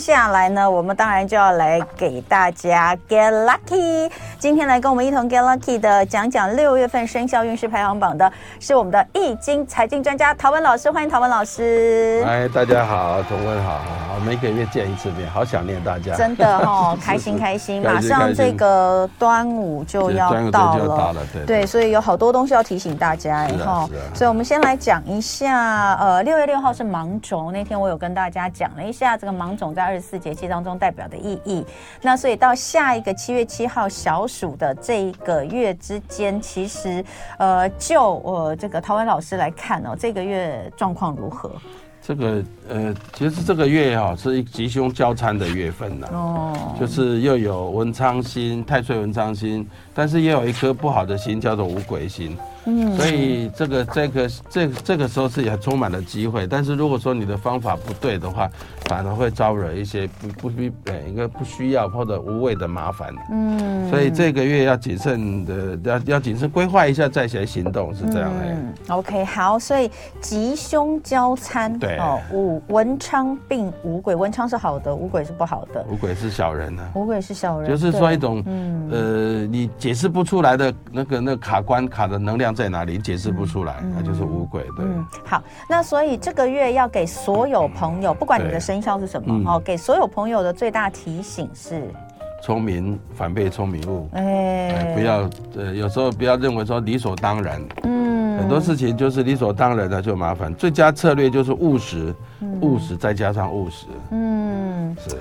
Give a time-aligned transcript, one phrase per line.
[0.00, 4.10] 下来呢，我们当然就要来给大家 get lucky。
[4.38, 12.24] 今天来跟我们一同 get lucky 的，讲讲六月份生肖运势排行榜的，是我们的易经财经专家陶文老师，欢迎陶文老师。
[12.26, 13.80] 哎，大家好，同文好，
[14.14, 16.14] 我们一个月见一次面，好想念大家。
[16.14, 31.66] 真的哦， 开心开心，马上这个端午就要到了，对对，所以有好多东西要提醒大家哎哈，所以我们先来讲一下，呃，六月六号是芒种，那天我有跟大家讲了一下这个芒种在二十四节气当中代表的意义，
[32.00, 37.04] 那所以到下一个七月七号小暑的这一个月之间，其实
[37.38, 41.50] 呃，就我这个陶文老师来看哦，这个月状况如何？
[42.00, 52.36] 这个呃，其实这个月哈是一吉凶交参的月份呐，哦，就是又有文昌星、太岁文昌星，但是也有一颗不好的星叫做五鬼星。
[52.66, 58.50] 嗯，所以这个这个这这个时候是也充满了机会，但是如果说你的方法不对的话，
[58.84, 63.14] 反而会招惹一些不不必呃一个不需要或者无谓的麻烦。
[63.32, 68.44] 嗯，所以这个月要谨慎的要要谨慎规划一下再来行动，是这样的。
[68.44, 75.82] 嗯，OK，好，所以吉凶交参，对哦，五文昌并五鬼，文昌是好的，五鬼是不好的。
[75.88, 82.50] 五鬼是小人呢、啊，五鬼是小人，就是说一种嗯呃你解释不出来的那个那个卡关卡的能量。
[82.60, 84.64] 在哪里解释不出来，那、嗯、就是五鬼。
[84.76, 91.88] 对、嗯，好，那所以这个月要给所有朋友，不管你的生肖是什么，哦、嗯，给所有朋友的最大提醒是：
[92.42, 94.08] 聪明反被聪明误。
[94.12, 97.62] 哎，哎，不要，呃，有时候不要认为说理所当然。
[97.84, 98.09] 嗯，
[98.40, 100.54] 很多事情就是理所当然的就麻烦。
[100.54, 102.14] 最佳策略就是务实，
[102.60, 103.86] 务实再加上务实。
[104.10, 105.16] 嗯，是。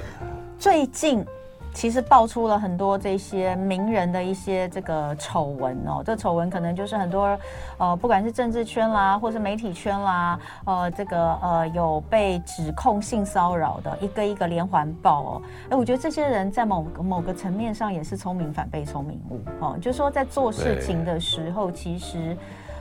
[0.58, 1.26] 最近。
[1.72, 7.38] 其实爆出了很多这些名人的一些这个丑闻哦，这丑闻可能就是很多
[7.78, 15.42] 呃，不管是政治圈啦，或是媒体圈啦，呃，这个呃有被指控性骚扰的，一个一个连环爆哦。
[15.70, 22.36] 哎，我觉得这些人在某某个层面上也是聪明反被聪明误哦，就是说在做事情的时候，其实。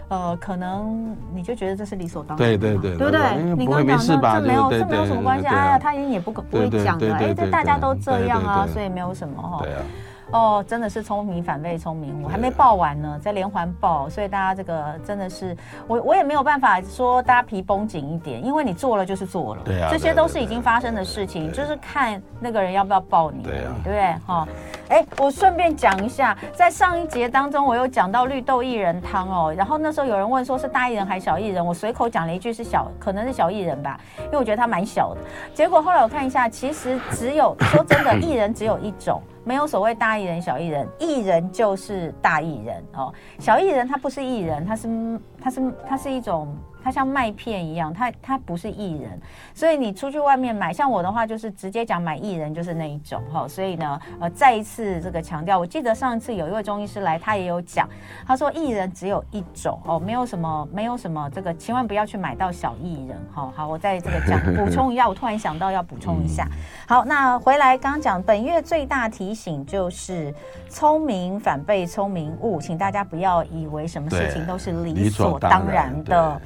[0.09, 3.55] 呃，可能你就觉得这是理所当然，对对对，对不对？
[3.57, 5.47] 你刚刚讲的这没有，这没有什么关系。
[5.47, 9.61] 哎呀，他也不不会讲的，哎，这大家都这样啊，所以没有什么哈。
[9.63, 9.83] 对啊。
[10.31, 15.57] 哦，真的是聪明反被聪明误，我还没报完呢，在连环报，所以大家这个真的是
[15.87, 24.15] 我我也没有办法说大家皮绷紧一点，因为你做了就是做了，对啊，这些都是已经发生的事情，就是看那个人要不要报你，对啊，对不对？
[24.27, 24.49] 哈，
[24.91, 35.21] 哎，我顺便讲一下，在上一节当中我有讲到绿豆薏仁汤哦，然后那时候有人问说是大薏仁还是小薏仁，我随口讲了一句是小，可能是小薏仁吧，因为我觉得它蛮小的，
[35.55, 39.23] 结果后来我看一下，其实只有说真的 薏仁只有一种。
[39.49, 43.11] 没有所谓大艺人、小艺人，艺人就是大艺人哦。
[43.39, 46.55] 小艺人他不是艺人，他是他是他是一种。
[46.89, 49.21] 它像麦片一样，它它不是薏仁，
[49.53, 53.47] 所以你出去外面买，像我的话就是直接讲买薏仁就是那一种哈。
[53.47, 57.87] 所以呢，呃，再一次这个强调，我记得上一次有一位中医师来，他也有讲，
[58.27, 63.19] 他说薏仁只有一种哦，没有什么没有什么这个，千万不要去买到小薏仁。
[63.31, 66.49] 好好，我在这个讲补充一下，我突然想到要补充一下。
[66.87, 70.35] 好，那回来刚刚讲本月最大提醒就是
[70.71, 76.41] 聪明反被聪明误，请大家不要以为什么事情都是理所当然的。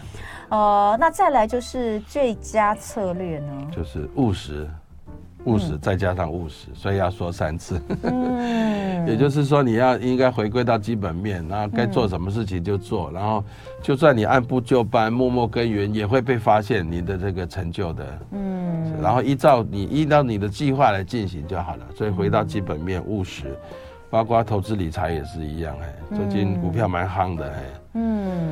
[0.52, 4.68] 呃，那再来就是最佳策略呢，就是务实，
[5.44, 7.80] 务实再加上务实，嗯、所以要说三次。
[8.02, 13.42] 嗯， 也就是说你要应该回归到基本面，然后该做什么事情就做，嗯、然后
[13.80, 18.18] 就算你按部就班、默默耕耘，也会被发现你的这个成就的。
[18.32, 21.86] 嗯，然后依照你依照你的计划来进行就好了。
[21.96, 23.56] 所以回到基本面，务实。
[24.10, 27.62] 包括投资理财也是一样哎，最近股票蛮夯的哎。
[27.94, 28.51] 嗯，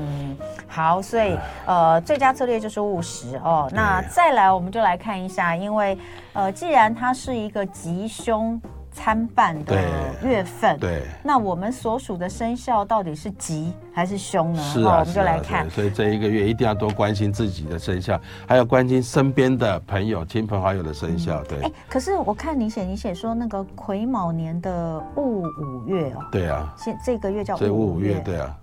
[0.70, 1.36] 好，所以
[1.66, 3.68] 呃，最佳策略就是务实哦。
[3.74, 5.98] 那再来，我们就来看一下，因为
[6.32, 8.58] 呃，既然它是一个吉凶
[8.92, 9.76] 参半的
[10.22, 14.62] 月份，对，对，那我们所属的生肖到底是吉还是凶呢？
[14.62, 15.68] 是啊，我们就来看。
[15.70, 21.42] 所以这一个月一定要多关心自己的生肖，还要关心身边的朋友、亲朋好友的生肖。
[21.44, 26.24] 对，哎，可是我看你写，你写说那个癸卯年的戊午月哦。
[26.30, 28.56] 对啊，现这个月叫戊午月，对啊。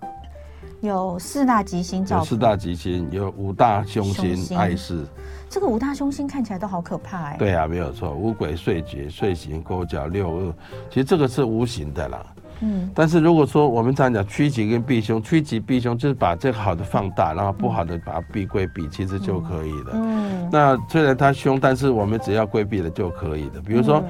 [0.80, 5.04] 有四大吉星，有四大吉星，有五大凶星，碍事。
[5.50, 7.36] 这个五大凶星看起来都好可怕哎。
[7.38, 10.54] 对啊，没有错，五鬼岁绝、岁刑、勾角、六恶，
[10.88, 12.26] 其实这个是无形的啦。
[12.60, 12.90] 嗯。
[12.94, 19.92] 但是如果说我们常讲趋吉跟避凶，趋吉避凶就是把这个好的放大，然后不好的把它避规避，其实就可以了。
[19.94, 20.48] 嗯。
[20.52, 23.60] 那虽然它凶，但是我们只要规避了就可以的。
[23.60, 24.02] 比如说。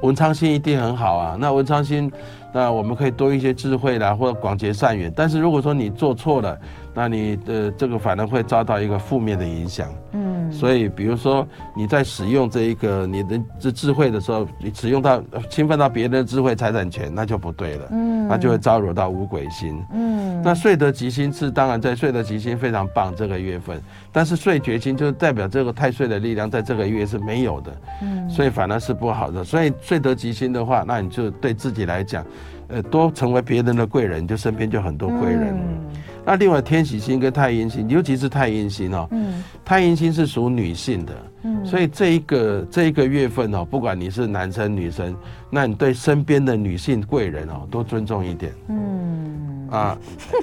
[0.00, 2.10] 文昌星一定很好啊，那文昌星，
[2.52, 5.12] 那我们可以多一些智慧啦，或者广结善缘。
[5.14, 6.58] 但是如果说你做错了，
[6.94, 9.90] 那你的这个反而会遭到一个负面的影响。
[10.12, 23.80] 嗯，所以比如说你在使用这一个你的智智慧的时候，你使用到侵犯到别人的智慧财产权，那就不对了，嗯，那就会招惹到五鬼星，嗯，那睡得吉星是当然在睡得吉星非常棒这个月份，
[24.12, 27.72] 但是睡绝星就是代表这个太岁的力量在这个月是没有的，
[28.02, 32.22] 嗯，所以反而是不好的，所以睡得吉星的话，那你就对自己来讲。
[32.72, 35.48] 呃，多成为别人的贵人，就身边就很多贵人。
[35.50, 35.78] 嗯、
[36.24, 45.14] 那另外天喜星跟太阴星，尤其是太阴星哦，嗯、太阴星是属女性的，嗯、所以这一个这一个月份哦，不管你是男生女生，
[45.50, 48.50] 那你对身边的女性贵人哦，多尊重一点。
[48.68, 49.98] 嗯啊，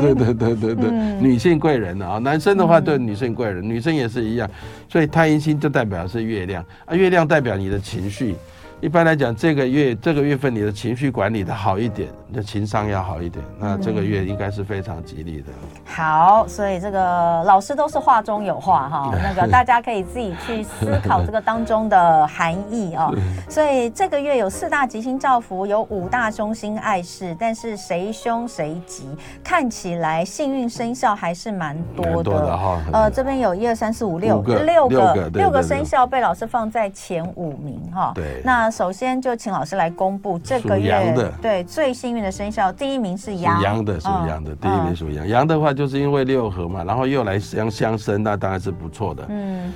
[0.00, 4.48] 对对对对对，嗯、女性贵人啊，男生的话对女性贵人，嗯、女生也是一样。
[4.88, 8.34] 所以太阴星就代表是月亮啊，月亮代表你的情绪。
[8.80, 15.52] 一般来讲，这个月这个月份你的情绪管理的好一点，你的情商要好一点，那这个月应该是非常吉利的。
[15.84, 23.14] 好，所以这个老师都是话中有话哈， 那个大家可以自己去思考这个当中的含义哦。
[23.50, 29.04] 所以这个月有四大吉星照福，有五大凶星碍事，但是谁凶谁吉，
[29.44, 32.80] 看起来幸运生肖还是蛮多的哈。
[32.94, 38.12] 呃，这边有一二三四五六六个六个生肖被老师放在前五名哈。
[38.14, 38.69] 对，那。
[38.70, 41.32] 首先就请老师来公布这个月的。
[41.42, 45.26] 对最幸运的生肖，第一名是羊，羊的属羊的，第一名属羊。
[45.26, 49.26] 羊的话就是因为六合嘛，然后又来相相生，那当然是不错的。
[49.28, 49.72] 嗯，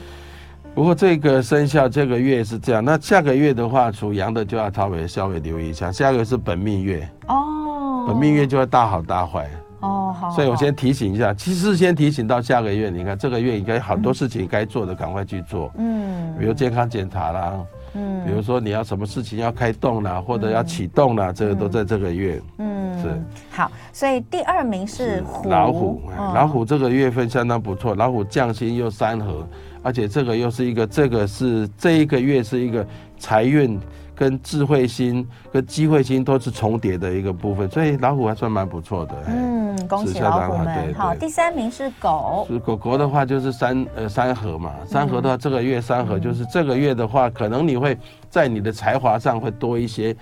[0.74, 7.08] 不过这个生肖这个月是这样，那下个月的话属羊的就要稍微稍微留意一下，下个月是本命月。
[7.28, 9.48] 哦，本命月就会大好大坏。
[9.80, 17.52] 哦，好，所以我先提醒一下，其实先提醒到下个月，你看这个月应该很多事情该做的赶快去做，嗯，比如健康检查啦。
[18.24, 22.40] 嗯，比如说你要什么事情要开动了，或者要启动了，这个都在这个月。
[22.58, 23.08] 嗯，是
[23.50, 25.48] 好，所以第二名是虎。
[25.48, 29.46] 老虎，老虎这个月份相当不错，老虎降薪又三合，
[29.82, 32.86] 而且这个又是一个，这个是这一个月是一个
[33.18, 33.78] 财运。
[34.16, 39.14] 跟智慧心、跟机会心都是重叠的一个部分，所以老虎还算蛮不错的。
[39.26, 39.53] 嗯，
[39.86, 40.66] 恭喜老虎们。
[40.86, 42.46] 对好，第三名是狗。
[42.48, 47.96] 是狗狗的话就是三呃三合嘛，三合的话这个月三合就是这个月的话，可能你会
[48.28, 50.16] 在你的才华上会多一些。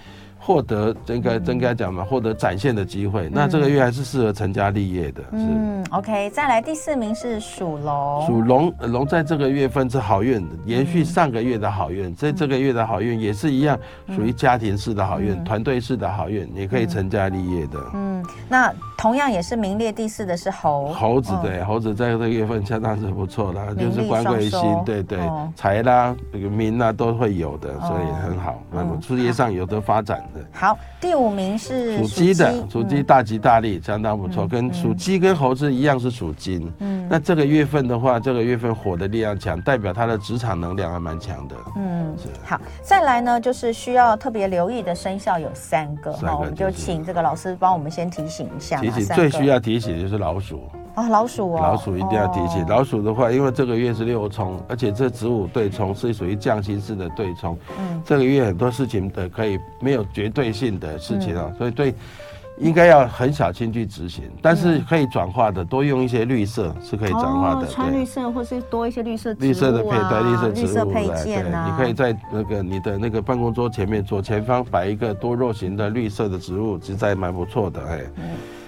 [0.44, 3.28] 获得应该应该讲嘛，获得展现的机会。
[3.30, 5.22] 那这个月还是适合成家立业的。
[5.30, 6.28] 嗯，OK。
[6.30, 8.26] 再来第四名是属龙。
[8.26, 12.12] 属龙龙在这个月份是好运，延续上个月的好运。
[12.16, 13.78] 这这个月的好运也是一样，
[14.16, 17.78] 属于家庭式的好运、团队式的好运，也可以成家立业的。
[17.94, 20.86] 嗯，那同样也是名列第四的是猴。
[20.92, 25.18] 猴子对，猴子在这个月份相当是不错的，就是官贵星，对对，
[25.56, 28.62] 财啦、这个名啦都会有的，所以很好。
[28.70, 30.40] 那么事业上有的发展的。
[30.52, 34.46] 好，第五名是属鸡的，属鸡大吉大利，相当不错。
[34.46, 36.72] 跟属鸡跟猴子一样是属金。
[36.78, 41.54] 嗯，那这个月份的话，这个月份火的力量强，代表他的职场能量还蛮强的。
[41.76, 42.26] 嗯，是。
[42.42, 48.80] 好，再来呢，就是需要特别留意的生肖有三个，那我们就请这个老师帮我们先提醒一下。
[48.80, 50.62] 提醒最需要提醒的就是老鼠。
[50.94, 52.66] 啊，老鼠哦，老鼠一定要提醒。
[52.66, 57.58] 老鼠的话，因为这个月是六冲，而且这子午对冲是属于匠心式的对冲。
[57.78, 61.94] 嗯，这个月很多事情的可以没有绝对性的事情啊，所以对，
[62.62, 64.24] 应该要很小心去执行。
[64.40, 67.66] 但是可以转化的，多用一些绿色是可以转化的。
[67.66, 71.66] 穿绿色，或是多一些绿色绿色的配对，绿色植物配件啊。
[71.68, 78.00] 你可以在那个你的那个办公桌前面左前方摆一个多肉型的绿色的植物，其实在蛮不错的哎。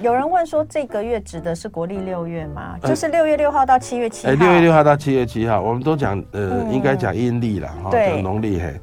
[0.01, 2.77] 有人问说，这个月指的是国历六月吗？
[2.83, 4.33] 就是六月六号到七月七号。
[4.33, 8.75] 哎，六月六号到七月七号，我们都讲呃，应该讲阴历了哈，讲农历嘿。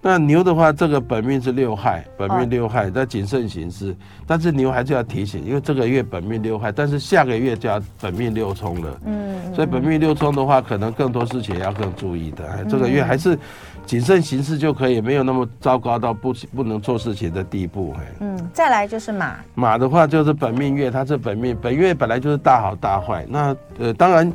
[0.00, 3.94] 那牛的话，这个本命是六害，本命六害，在谨慎行事。
[4.26, 9.00] 但是牛还是要提醒，因为这个月本命六害，但是下个月就要本命六冲了。
[9.06, 12.64] 嗯，所以本命六冲的话，可能更多事情要更注意的。
[12.68, 13.38] 这个月还是。
[13.88, 17.96] 谨慎行事就可以，没有那么糟糕到不不能做事情的地步。
[18.20, 19.36] 嗯，再来就是马。
[19.54, 23.24] 马的话就是本命月，它是本命，本月本来就是大好大坏。
[23.26, 24.30] 那呃，当然。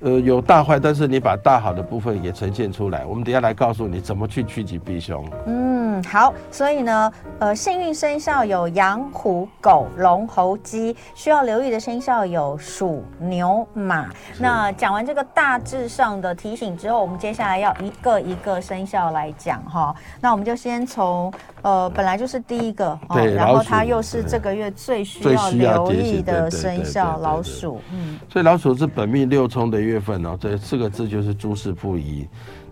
[0.00, 3.04] 呃，有大坏，但是你把大好的部分也呈现出来。
[3.04, 5.24] 我们等下来告诉你怎么去趋吉避凶。
[5.46, 6.32] 嗯，好。
[6.50, 14.08] 所以呢，呃，幸运生肖有羊、虎、狗、龙、猴、鸡，需要留意的生肖有鼠、牛、马。
[14.38, 19.92] 那讲完这个大致上的提醒之后，我们接下来要一个一个生肖来讲哈。
[20.20, 27.80] 那我们就先从呃，本来就是第一个，对，然后它又是这个月最需要留意的生肖老鼠。
[27.92, 29.78] 嗯，所以老鼠是本命六冲的。
[29.88, 32.28] 月份哦，这四个字就是诸事不宜，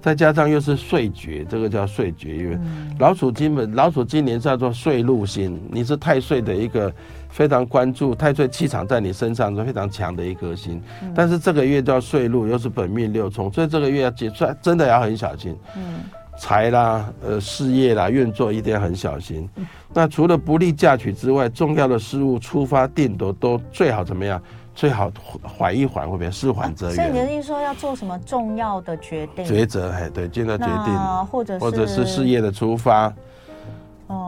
[0.06, 2.56] 再加上又是岁绝，这个叫岁绝月。
[2.62, 6.92] 嗯、老鼠今本老鼠今年叫做岁禄星，你是太岁的一个
[7.28, 15.56] 非常关注太岁气场在你身上是非常强的一颗星，嗯、但是这个月叫岁禄，又是本命六冲，所以这个月要结算真的要很小心。
[15.76, 15.98] 嗯，
[16.38, 19.48] 财啦，呃，事业啦，运作一定要很小心。
[19.56, 24.40] 嗯、那除了不利嫁娶之外，重要的事物出发定夺都最好怎么样？
[24.76, 25.10] 最好
[25.42, 26.94] 缓一缓，会不会事缓则圆？
[26.94, 29.44] 所以你的意思说要做什么重要的决定？
[29.44, 30.94] 抉择，哎，对，尽量决定，
[31.26, 33.12] 或者是或者是事业的出发。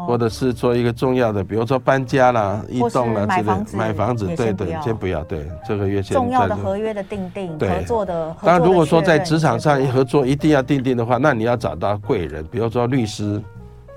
[0.08, 6.16] 或者是做一个重要的，比如说搬家啦、移动啦之类，买房子，对对，先不要，对这个月先。
[6.16, 8.34] 重要的合约的订定，合作的。
[8.42, 13.40] 当然，如果说在职场上合作一定要订定的话，那你要找到贵人，比如说律师。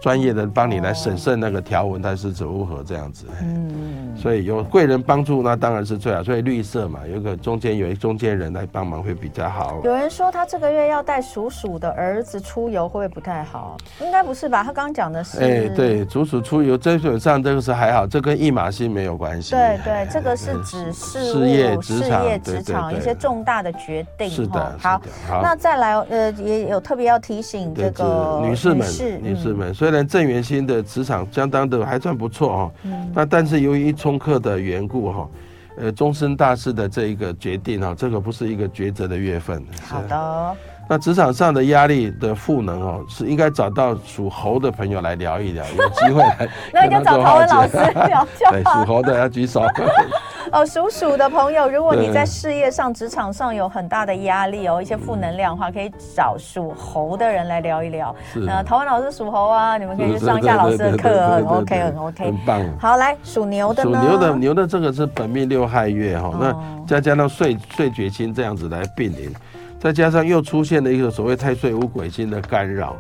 [0.02, 3.28] 专业的帮你来审慎那个条文，它是如何这样子？
[3.40, 6.24] 嗯，所以有贵人帮助，那当然是最好。
[6.24, 9.80] 所以绿色嘛，有个中间有一中间人来帮忙会比较好。
[9.84, 13.78] 有人说他这个月要带属鼠的儿子出游，会不会不太好？
[14.02, 14.64] 应该不是吧？
[14.64, 19.52] 他刚刚讲的是，哎，对，属鼠出游，基本上这个是还好，这跟驿马星没有关系。
[19.52, 24.28] 对对，这个是指事业、事业、职场一些重大的决定。
[24.28, 25.00] 是的，好，
[25.44, 28.88] 那再来，呃，也有特别要提醒这个女士们，
[29.22, 29.91] 女士们，所以。
[29.92, 32.72] 虽然郑元新的磁场相当的还算不错哦，
[33.14, 35.30] 那但是由于一冲克的缘故哈，
[35.76, 39.62] 呃，终身大事的这一个决定哈，这个不是一个抉择的月份。
[39.84, 40.56] 好的。
[40.92, 46.46] 那职场上的压力的赋能哦，是应该找到属猴的朋友来聊一聊，有机会来。
[46.74, 48.52] 那你就找陶文老师聊就好。
[48.52, 49.64] 对，属猴的要举手。
[50.52, 58.14] 哦，属鼠的朋友，如果你在事业上、职场上有很大的压力哦，一些负能量的话，可以找属猴的人来聊一聊。
[58.34, 58.42] 是。
[58.42, 62.62] 那陶文老师属猴啊，你们可以去上一下老师的课，很 OK，很 OK，很棒。
[62.78, 64.02] 好，来属牛的呢？
[64.02, 69.34] 属牛的，牛的这个是本命六亥月哈，那再加上岁岁绝星这样子来并临。
[69.82, 72.96] 再加上又出现了一个所谓太岁无鬼星的干扰，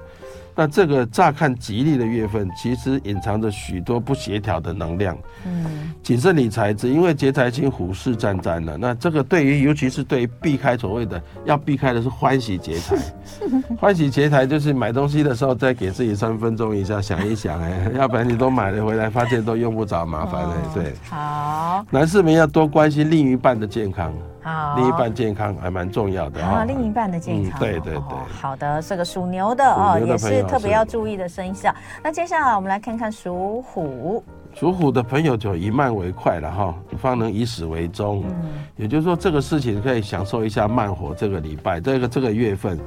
[0.56, 5.16] 那这个乍看吉利的月份，其实隐藏着许多不协调的能量。
[5.46, 8.78] 嗯，谨慎理财，只因为劫财星虎视眈眈了。
[8.78, 12.98] 那这个对于，尤其是对于避开所谓的要避开的是欢喜劫财。
[13.80, 20.58] 欢喜劫财就是买东西的时候再给自己三分钟一下想一想，哎，要不然你都买了回来，发现都用不着，麻烦了。
[20.74, 24.12] 对，好，男士们要多关心另一半的健康。
[24.41, 26.65] 好，另一半健康还蛮重要的啊。
[26.67, 28.01] 另一半的健康，对对对。
[28.41, 31.74] 好的，这个属牛的哦，也是特别要注意的生肖。
[32.03, 34.24] 那接下来我们来看看属虎。
[34.53, 38.24] 属虎的朋友就以慢为快了哈，方能以始为终。
[38.27, 41.13] 嗯，也就是说这个事情可以享受一下慢活。
[41.13, 42.77] 这个礼拜，这个这个月份，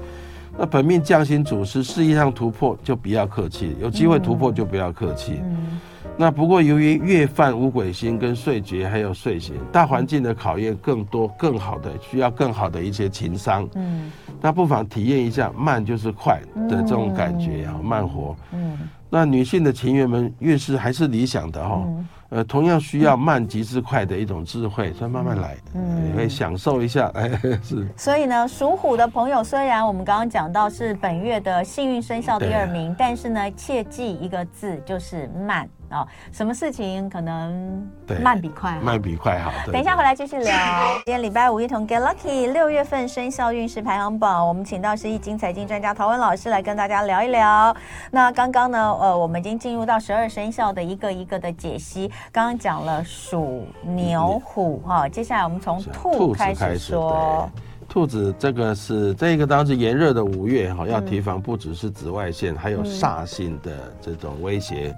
[0.58, 5.40] 那本命匠心主师，事业上突破就不要客气，有机会突破就不要客气。
[5.42, 5.80] 嗯。
[6.16, 13.68] 那不过，由于月犯五鬼星跟岁绝还有岁刑，大环境的考验更多、更好的，需要更好的一些情商。
[13.75, 18.37] 嗯，那不妨体验一下慢就是快的这种感觉啊，慢活。
[18.52, 18.78] 嗯，
[19.11, 21.85] 那女性的情缘们越是还是理想的哈。
[22.30, 27.09] 呃，同样需要慢即是快的一种智慧，所以慢慢来，嗯，你可以享受一下。
[27.14, 27.28] 哎，
[27.62, 27.87] 是。
[27.97, 35.68] 所以呢，属虎的朋友，虽然我们刚刚讲到是本月的幸运生肖第二名，但是呢，切记一个字，就是慢。
[35.95, 37.89] 哦，什么事情可能
[38.21, 39.53] 慢比快好，慢比快好。
[39.71, 40.53] 等一下回来继续聊。
[41.07, 47.75] 今天礼拜五一同 Get Lucky 六月份生肖运势排行榜，我们请到是易经财经专家陶文老师来跟大家聊一聊。
[48.11, 52.11] 那刚刚呢，呃，我们已经进入到十二生肖的一个一个的解析。
[52.33, 57.49] 刚刚讲了鼠、牛、虎，哈，接下来我们从兔开始说。
[57.87, 64.97] 兔子这个是这个当然是炎热的五月哈，要提防不只是紫外线，还有煞星的这种威胁。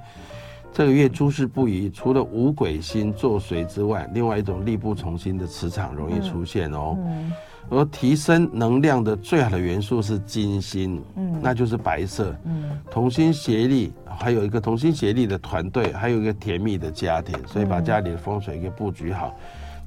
[0.77, 6.99] 这个月诸事不宜，除了五鬼星作祟之外，另外一种力不从心的磁场容易出现哦。
[6.99, 7.33] 嗯，
[7.71, 12.37] 而提升能量的最好的元素是金星，嗯，那就是白色。
[12.45, 19.35] 嗯，同心协力，还有一个同心协力的团队，还有一个甜蜜的家庭，所以把家里的风水给布局好。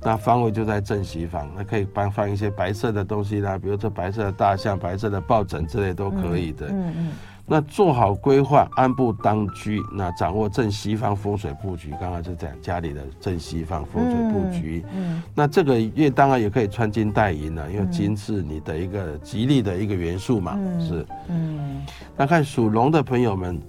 [0.02, 6.66] 那方位就在正西方，那可以帮放一些白色的东西啦，比如说白色的大象、白色的抱枕之类都可以的。
[6.68, 7.12] 嗯嗯。
[7.50, 14.86] 那做好规划，安步当居，那掌握正西方风水布局，刚刚就讲家里的正西方风水布局。
[14.94, 21.06] 嗯，嗯，那这个月当然也可以穿金戴银了，因为金是你的一个吉利的一个元素嘛，嗯、是。
[21.28, 21.82] 嗯，
[22.16, 23.60] 那看属龙的朋友们，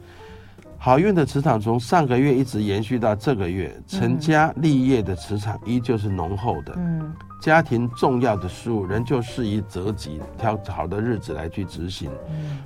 [0.82, 6.72] 好运的磁场从上个月一直延续到这个月，成家立业的磁场依旧是浓厚的。
[6.78, 7.12] 嗯。
[7.38, 12.10] 家庭重要的事务，仍旧适宜择吉，挑好的日子来去执行。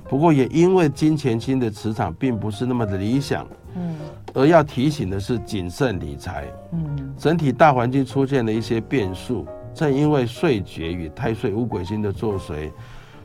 [0.07, 3.45] 不过也因为金钱星的磁场并不是那么的理想，
[4.33, 6.45] 而要提醒的是谨慎理财。
[7.17, 12.71] 整体大环境出现了一些变数，正因为岁绝与太岁五鬼星的作祟，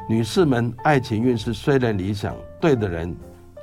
[0.08, 3.12] 女士们爱情运势虽然理想，对的人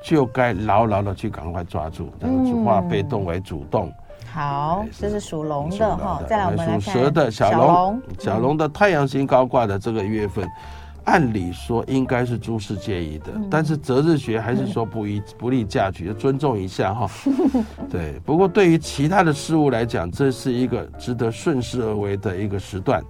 [0.03, 3.91] 就该牢牢的去赶快抓住，这个化被动为主动。
[4.31, 6.21] 好，这是属龙的哈。
[6.27, 10.47] 再来我们来看属蛇的小龙，小龙的太阳星高挂的这个月份。
[11.05, 17.09] 按理说应该是诸事皆宜的，但是择日学还是说不宜不利嫁娶，就尊重一下哈。
[17.89, 23.01] 对，不过对于其他的事物来讲，这是一个值得顺势而为的一个时段。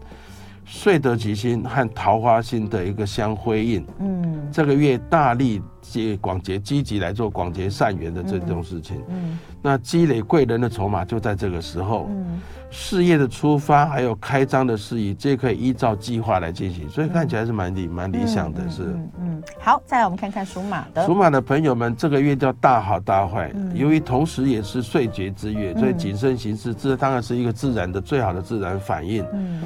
[0.69, 29.61] 岁德吉星和桃花星的一个相辉映，嗯，这个月大力结广结积极来做广结善缘的这种事情，嗯，那积累贵人的筹码就在这个时候，嗯，事业的出发还有开张的事宜，这可以依照计划来进行，所以看起来是蛮理蛮理想的，是，嗯嗯，好，再来我们看看属马的，属马的朋友们，这个月叫大好大坏，由于同时也是岁绝之月，所以谨慎行事，这当然是一个自然的最好的自然反应，嗯。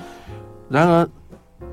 [0.71, 1.09] 然而，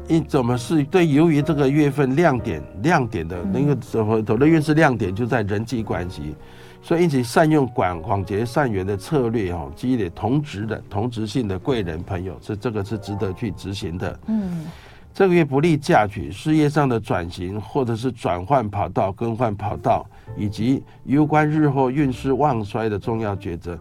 [0.09, 1.07] 你怎么是对？
[1.07, 6.35] 由于这个月份亮点亮点的那个什么，走的运势亮点就在人际关系，
[6.83, 14.19] 所以一起善用广广结善缘的策略哦，积累同职的同职性的贵人朋友，这这个是值得去执行的。
[14.27, 14.67] 嗯，
[15.15, 20.05] 这个月不利嫁娶，事业上的转型或者是转换跑道、更换跑道，
[20.37, 23.79] 以及攸关日后运势旺衰的重要抉择。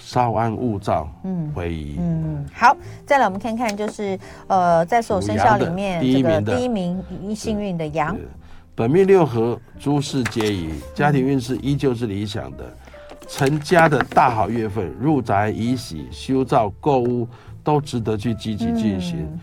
[0.00, 1.96] 稍安勿躁，嗯，为宜。
[2.00, 2.76] 嗯，好，
[3.06, 7.00] 再来我们看看，就是呃，在所有生肖里面，这个第一名
[7.36, 8.16] 幸运的羊，
[8.74, 12.64] 本命六合诸事皆宜，家庭运势依旧是理想的，
[13.28, 17.28] 成家的大好月份，入宅移喜、修造、购物
[17.62, 19.18] 都值得去积极进行。
[19.20, 19.40] 嗯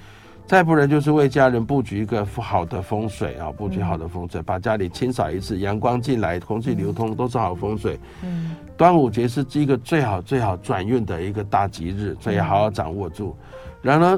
[0.47, 7.99] 再不然就是为家人布局一个好的风水啊，布局好的风水，把家里清扫一次，阳光进来，空气流通，都是好风水。
[8.23, 13.35] 嗯，端午节是一个最好最好转运的一个大吉日，所以好好掌握住。
[13.81, 14.17] 然而，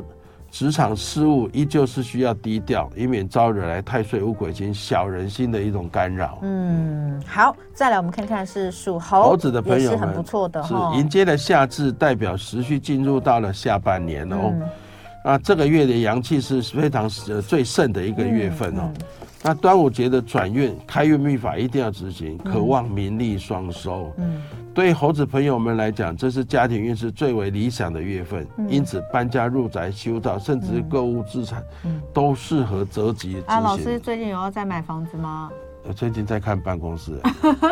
[0.51, 6.37] 职场事务依旧是需要低调，以免招惹来太岁五鬼星小人心的一种干扰。
[6.43, 14.53] 嗯，好，再来我们看看是属猴猴子的朋友们，是很不错的，是迎接了夏至，代表时序进入到了下半年哦。
[14.53, 14.61] 嗯
[15.23, 18.91] 啊，这个月的阳气是非常呃最盛的一个月份哦。
[19.41, 24.11] 那端午节的转运开运秘法一定要执行，渴望名利双收。
[24.17, 24.41] 嗯，
[24.73, 31.63] 对猴子朋友们来讲，这是家庭运势最为理想的月份，因此搬家入宅、修道，甚至购物置产，
[32.13, 33.41] 都适合择吉。
[33.47, 35.49] 啊，老师最近有要再买房子吗？
[35.87, 37.19] 我最近在看办公室，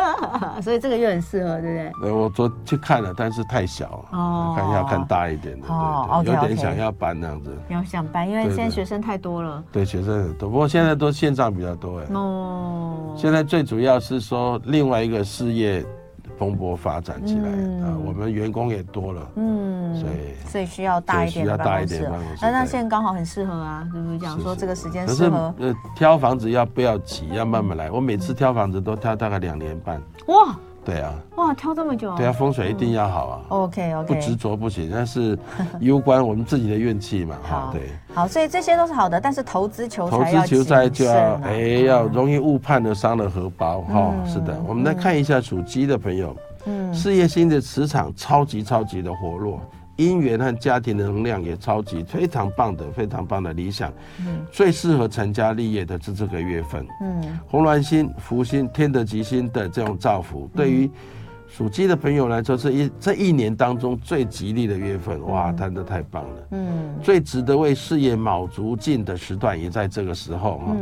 [0.62, 2.08] 所以这个又很适合，对不对？
[2.08, 7.56] 呃，我昨去看了，但是太小了，哦，看要看大一点的，哦，有点想要搬那样子。
[7.68, 9.62] 有想搬，因为现在学生太多了。
[9.70, 12.06] 对，学生很多，不过现在都线上比较多哎。
[12.14, 13.14] 哦。
[13.16, 15.84] 现在最主要是说另外一个事业。
[16.38, 22.08] 蓬勃发展起来，嗯、啊，我们员工也多了，嗯，所以所以需要大一点的办公室，
[22.40, 24.18] 那那现在刚好很适合啊，对不对？
[24.18, 25.52] 讲说这个时间适合。
[25.58, 27.28] 呃，挑房子要不要急？
[27.30, 27.90] 要慢慢来。
[27.90, 30.00] 我每次挑房子都挑大概两年半。
[30.28, 30.56] 哇！
[30.88, 33.40] 对啊，哇，挑这么久，啊对啊，风水一定要好啊。
[33.48, 35.38] OK OK，不执着不行， 但是
[35.80, 37.36] 攸关我们自己的运气嘛。
[37.42, 44.14] 哈，对，好，所以这些都是好的，但是投资求财投资求财就要哎，要容易误判的伤了荷包哈。
[44.24, 49.60] 是的，我们来看一下属鸡的朋友，嗯，事业心的磁场超级超级的活络。
[49.98, 60.90] 姻缘和家庭的能量也超级非常棒的，非常棒的理想，嗯，最适合成家立业的是这个月份，嗯，红鸾星、福星、天德吉星的这种造福，对于
[61.58, 70.76] 属鸡的朋友来说，是一这一年当中最吉利的月份，哇，谈的太棒了，嗯，最值得为事业卯足劲的时段也在这个时候哈。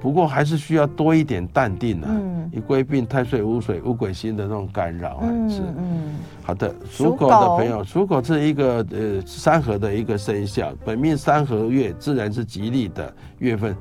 [0.00, 2.16] 不过还是需要多一点淡定啊，
[2.52, 5.26] 以规避太岁污水乌鬼星的那种干扰啊。
[5.48, 6.14] 是，嗯，
[6.44, 6.72] 好的。
[6.88, 13.76] 属狗的朋友，属狗是一个呃三合的一个生肖，本命三合月自然是吉利的月份，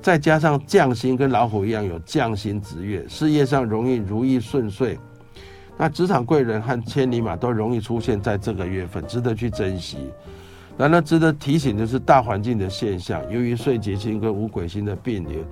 [0.00, 4.98] 再加上将星跟老虎一样有将星值月，事业上容易如意顺遂。
[5.76, 9.98] 那职场贵人和千里马都容易出现在这个月份，值得去珍惜。
[10.78, 13.20] 然而，值得提醒的是大环境的现象。
[13.30, 15.44] 由于岁劫星跟五鬼星的并联，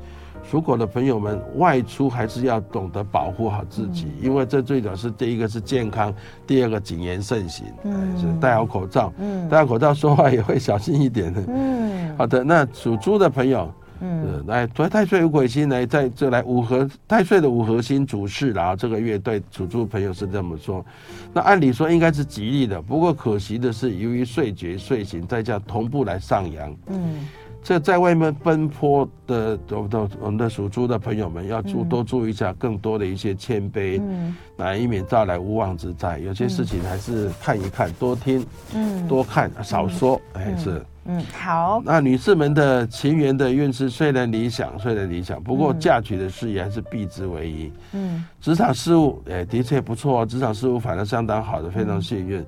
[0.49, 6.15] 属狗的朋友们外出还是要懂得保护好自己，因为这最早是第一个是健康，
[6.47, 12.43] 第二个谨言慎行，嗯，是戴好口罩，嗯，戴好口罩说话也会小心一点的，嗯， 好的。
[12.43, 13.71] 那属猪的朋友。
[14.01, 20.85] 嗯，来，所以太岁五鬼星来在这来五合太岁的五合星主事，然后这个月对属猪朋友是这么说。
[21.33, 26.75] 那按理说应该是吉利的，不过可惜的是，由于岁绝岁刑，再加同步来上扬。
[26.87, 27.29] 嗯，
[27.63, 36.19] 这在外面奔波的都都我们的属猪的朋友们要注多注意一下，更多的一些谦卑，嗯，来以免招来无妄之灾。
[36.19, 40.83] 有些事情还是看一看，多听，嗯，多看少说，哎是。
[41.07, 41.83] 嗯，好。
[41.85, 47.73] 那女士们的情缘的运势虽然理想，虽然理想，不过嫁娶的事业还是避之为宜。
[47.93, 50.27] 嗯，职场事务，哎，的确不错哦。
[50.27, 52.45] 职场事务反而相当好的，非常幸运。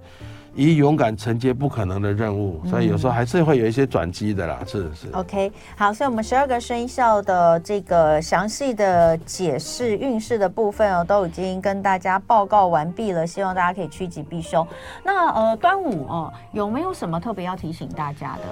[0.55, 4.59] 以勇敢承接不可能的任务，所以有时候还是会有一些转机的啦。
[4.67, 5.09] 是是。
[5.13, 13.27] OK，好，所以我们十二个生肖的这个详细的解释运势的部分哦，都已经跟大家报告完毕了。
[13.27, 14.67] 希望大家可以趋吉避凶。
[15.03, 18.43] 那呃，端午哦，有没有什么特别要提醒大家的？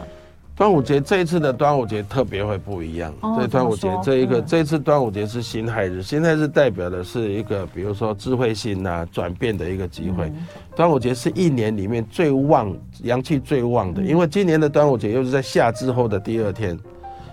[0.61, 3.11] 端午节这一次的端午节特别会不一样。
[3.23, 10.27] 哦、这端午节这一个、嗯、这一次端午节是辛亥日，辛亥日代表的是一个比如说智慧心呐转变的一个机会。
[10.27, 10.47] 嗯、
[10.77, 16.79] 端午节是一年里面最旺阳气最旺的，因为今年的端午节又是在夏至后的第二天。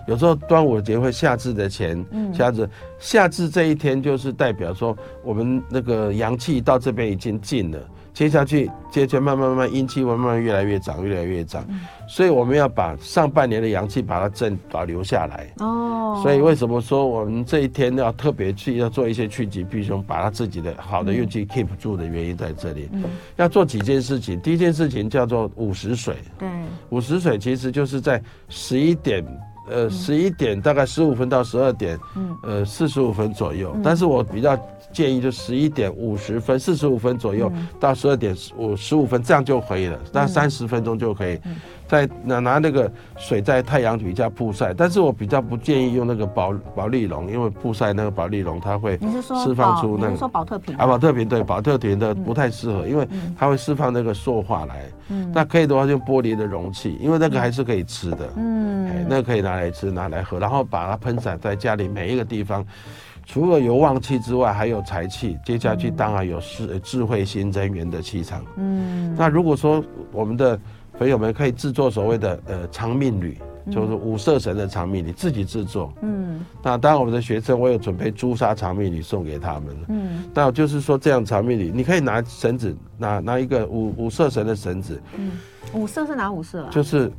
[0.06, 2.66] 有时候端午节会夏至的前，夏至
[2.98, 7.78] 夏至这一天就是代表说我们那个阳气到这边已经尽了。
[8.18, 11.64] 接下去，接着慢慢慢慢阴气会慢慢越来越长，越来越长，
[12.08, 15.46] 所以我们要把上半年的阳气把它正保留下来。
[15.58, 22.88] 哦，所以为什么说我们这一天要特别去要做一些去疾避凶，把它自己的好的运气 keep 住的原因在这里。
[22.92, 23.04] 嗯，
[23.36, 26.16] 要做几件事情，第一件事情叫做午时水。
[26.40, 26.48] 对，
[26.88, 29.24] 午时水其实就是在十一点。
[29.70, 33.76] 呃，十一点大概十五分到十二点，嗯，呃，四十五分左右。
[33.82, 34.58] 但是我比较
[34.92, 41.38] 建议就十一点五十分、四十五分左右到十二点五十五分，这样就可以了，大概三十分钟就可以。
[41.88, 50.16] 再拿拿那个水在太阳底下曝晒，但是我比较不建议用那个保保丽龙，因为曝晒那个保丽龙它会释放出那个。
[50.16, 50.76] 说保特瓶？
[50.76, 54.84] 啊，保特瓶对，保特瓶的不太适合，因为它会释放那个塑化来。
[55.08, 55.32] 嗯。
[55.34, 58.28] 那可以的话用玻璃的容器，因为那个还是可以吃的。
[58.36, 58.86] 嗯。
[58.90, 62.62] 哎，那个可以拿来吃，拿来喝，然后把它喷洒在家里每一个地方，
[63.24, 65.38] 除了有旺气之外，还有财气。
[65.42, 68.44] 接下去当然有智智慧新增源的气场。
[68.56, 69.14] 嗯。
[69.16, 70.60] 那如果说我们的。
[70.98, 73.38] 朋友们可以制作所谓的呃长命旅，
[73.70, 75.92] 就是五色神的长命旅，自己制作。
[76.02, 79.76] 嗯，那当然我们的学生，我有准备朱砂长命旅送给他们。
[79.88, 85.00] 嗯，那就是说这样长命旅，你可以拿绳子，拿拿一个五五色神的绳子。
[85.16, 85.32] 嗯，
[85.72, 86.70] 五色是哪五色啊？
[86.72, 87.12] 就是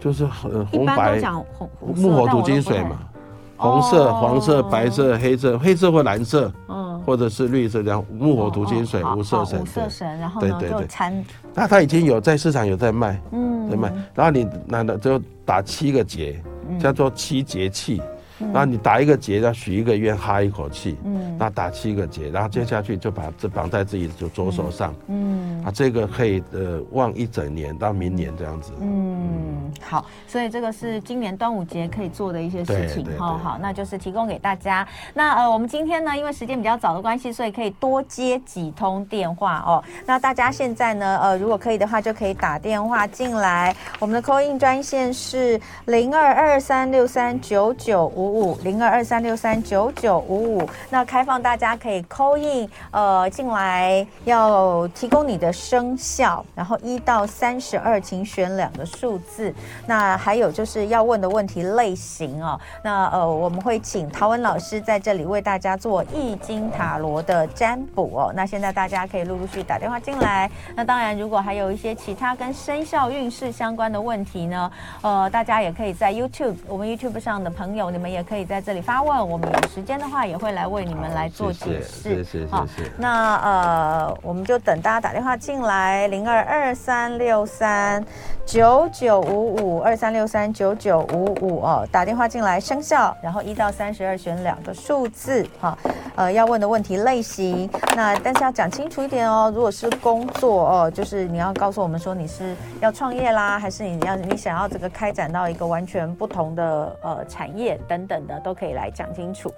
[0.00, 3.08] 就是红红白红木火土金水嘛，
[3.56, 6.52] 红色、黄色、白色、黑色，黑色或蓝色。
[6.68, 6.86] 嗯。
[7.06, 11.24] 或者是绿色这样木火土金水五色神，五色神，然后呢就掺。
[11.54, 13.92] 那它已经有在市场有在卖，嗯，在卖。
[14.12, 16.42] 然后你那那就打七个结，
[16.80, 18.02] 叫做七节气。
[18.38, 34.86] 然后你打一个结，要许一个愿，哈一口气，嗯，那打七个结，然后接下去就把这绑在自己的左手上，嗯，啊，这个可以呃望一整年到明年这样子，嗯，好，所以这个是今年端午节可以做的一些事情，好好，那就是提供给大家。
[35.14, 39.82] 那呃，我们今天呢，因为时间比较早的关系，所以可以多接几通电话哦。
[40.04, 43.74] 那大家现在呢，呃，如果可以的话，就可以打电话进来。
[43.98, 48.25] 我们的 call in 专线是零二二三六三九九五。
[48.26, 59.54] 五五零二二三六三九九五五，那开放大家可以 call in 呃进来，要提供你的生肖，然后一到三十二，请选两个数字。
[59.86, 68.32] 那还有就是要问的问题类型哦，那呃我们会请陶文老师在这里为大家做易经塔罗的占卜哦。
[68.34, 70.50] 那现在大家可以陆陆续续打电话进来。
[70.74, 74.70] 那当然，如果还有一些其他跟生肖运势相关的问题呢，
[75.02, 78.15] 呃大家也可以在 YouTube 我们 YouTube 上的朋友，你们。
[78.16, 82.24] 也可以在这里发问，我们有时间的话也会来为你们来做解释。
[82.24, 88.02] 谢谢好，那呃，我们就等大家打电话进来，零二二三六三
[88.46, 95.76] 九九五五二三六三九九五五哦，打电话进来生效，然后一到三十二选两个数字，哈，
[96.14, 99.52] 呃，要问的问题类型，那但是要讲清楚一点哦。
[99.54, 107.96] 如果是工作哦，就是你要告诉我们说你是要创业啦，还是你要你想要这个开展到一个完全不同的呃产业等。
[107.96, 109.52] 等的都可以来讲清楚。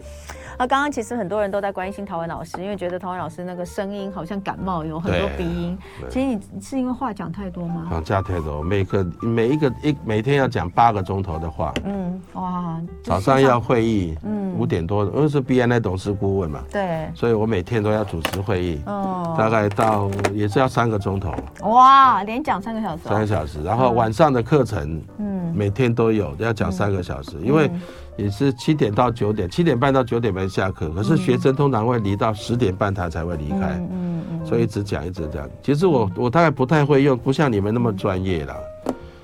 [0.58, 5.78] 那刚刚其实很多人都在关心陶文老师，因为觉得陶文老师那个声音好像感冒，有很多鼻音。
[6.10, 7.86] 其实你是因为话讲太多吗？
[7.90, 11.72] 讲价太多，每个每一个一每天要讲八个钟头的话。
[11.84, 12.80] 嗯，哇。
[13.04, 16.64] 早上要会议，嗯，五点多，因为是 B N A 董事顾问嘛。
[16.72, 17.08] 对。
[17.14, 18.80] 所以我每天都要主持会议。
[18.86, 19.36] 哦。
[19.38, 21.32] 大概到也是要三个钟头。
[21.62, 23.04] 哇，连讲三个小时。
[23.04, 27.70] 三个小时，然后晚上的课程，嗯，每天都有要讲三个小时，因为。
[28.18, 30.90] 也是七点到九点，七点半到九点半下课。
[30.90, 33.78] 可是学生通常会离到十点半，他才会离开。
[33.78, 34.46] 嗯嗯嗯。
[34.46, 35.48] 所以一直讲一直讲。
[35.62, 38.54] 其实我我大概不太会用，不像你们那么专业了。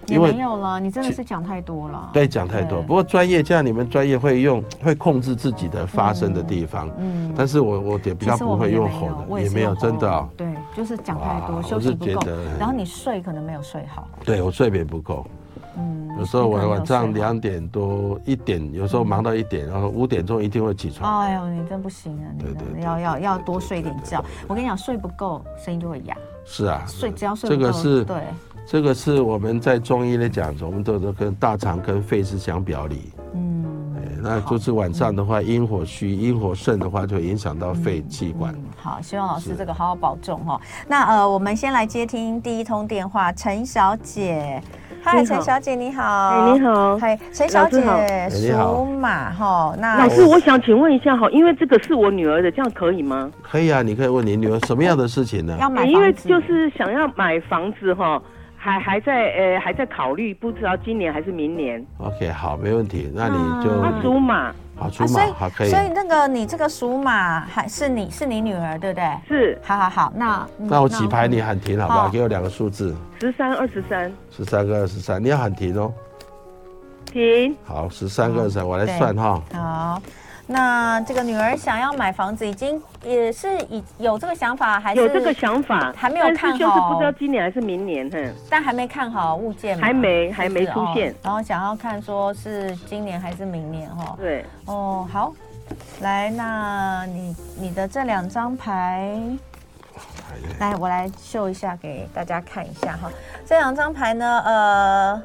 [0.07, 2.11] 因为没有了，你真的是讲太多了。
[2.13, 2.83] 对，讲太多。
[2.83, 6.91] 不过专业，像你们专业会用，会控制自己的发声的地方。
[6.99, 7.33] 嗯。
[7.35, 10.29] 但是我我也比较不会用吼的，也没有真的。
[10.37, 12.21] 对，就是讲太多，休息不够。
[12.61, 14.07] 然后你睡可能没有睡好。
[14.25, 15.27] 对，我睡眠不够。
[15.77, 21.21] 嗯，有时候我晚上两点多一点，有时候忙到一点，然后五点钟一定会起床。
[21.21, 22.27] 哎呦，你真不行啊！
[22.39, 24.25] 对对，要要要多睡点觉。
[24.47, 26.17] 我跟你讲，睡不够，声音就会哑。
[26.45, 28.17] 是啊，睡只要睡不够，这个是对。
[28.67, 33.13] 这个是我们在中医来讲，我们都都跟大肠跟肺是相表里。
[33.35, 33.65] 嗯，
[34.23, 38.55] 那就是晚上的话，阴火虚，阴火盛的话，就会影响到肺气管。
[38.77, 40.59] 好，希望老师这个好好保重哈。
[40.89, 44.63] 那呃，我们先来接听第一通电话，陈小姐。
[45.05, 46.03] 嗨，陈小姐你好。
[46.31, 46.97] 哎，你好。
[46.97, 47.79] 嗨，陈小姐，
[48.31, 49.75] 属马哈。
[49.79, 53.31] 那老师，我想请问一下哈，因为这个是我女儿的，这样可以吗？
[53.43, 55.59] 可以啊，你可以问你女儿什么样的事情呢？
[55.61, 58.21] 要买，因为就是想要买房子哈。
[58.57, 61.85] 还还在呃还在考虑，不知道今年还是明年。
[61.99, 63.69] OK，好，没问题，那你就。
[63.83, 64.55] 他属马。
[64.77, 65.71] 好，属马，好，可以。
[65.71, 69.19] 所以那个你这个属马还是你是你女儿对不对？
[69.29, 69.59] 是。
[69.63, 72.09] 好好好，那那我起牌你喊停好不好？
[72.09, 72.95] 给我两个数字。
[73.21, 74.13] 十三二十三。
[74.31, 75.93] 十三跟二十三，你要喊停哦。
[77.07, 77.57] 停。
[77.65, 79.43] 好，十三跟二十三，我来算哈。
[79.53, 80.03] 好。
[80.47, 95.33] 那这个女儿想要买房子，已经也是已有这个想法，还是有这个想法，还没有看好，就是不知道今年还是明年，哼，但还没看好物件，还没还没出现，哦，然后想要看说是今年还是明年，哈，对，哦，好，
[96.03, 99.19] 来，那你你的这两张牌，
[100.61, 103.11] 来，我来秀一下给大家看一下哈，
[103.47, 105.23] 这两张牌呢，呃。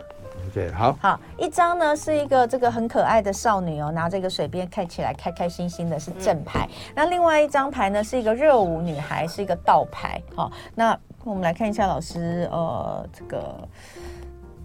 [0.50, 6.68] 对，好，好，一张呢是一个这个很可爱的少女哦，拿着一个水边，看起来开开心心的，是正牌。
[6.70, 10.22] 嗯、那另外一张牌呢是一个热舞女孩，是一个倒牌。
[10.36, 13.56] 好，那我们来看一下老师，呃，这个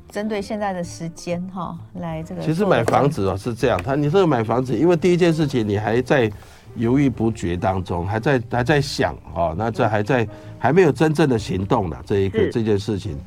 [0.09, 2.43] 针对现在的时间哈，来这个。
[2.43, 6.31] 其实买房子哦是这样，他你这个买房子，因为第一件事情你还在
[6.77, 10.27] 犹豫不决当中，还在还在想哦，那这还在
[10.59, 13.19] 还没有真正的行动的这一个这件事情。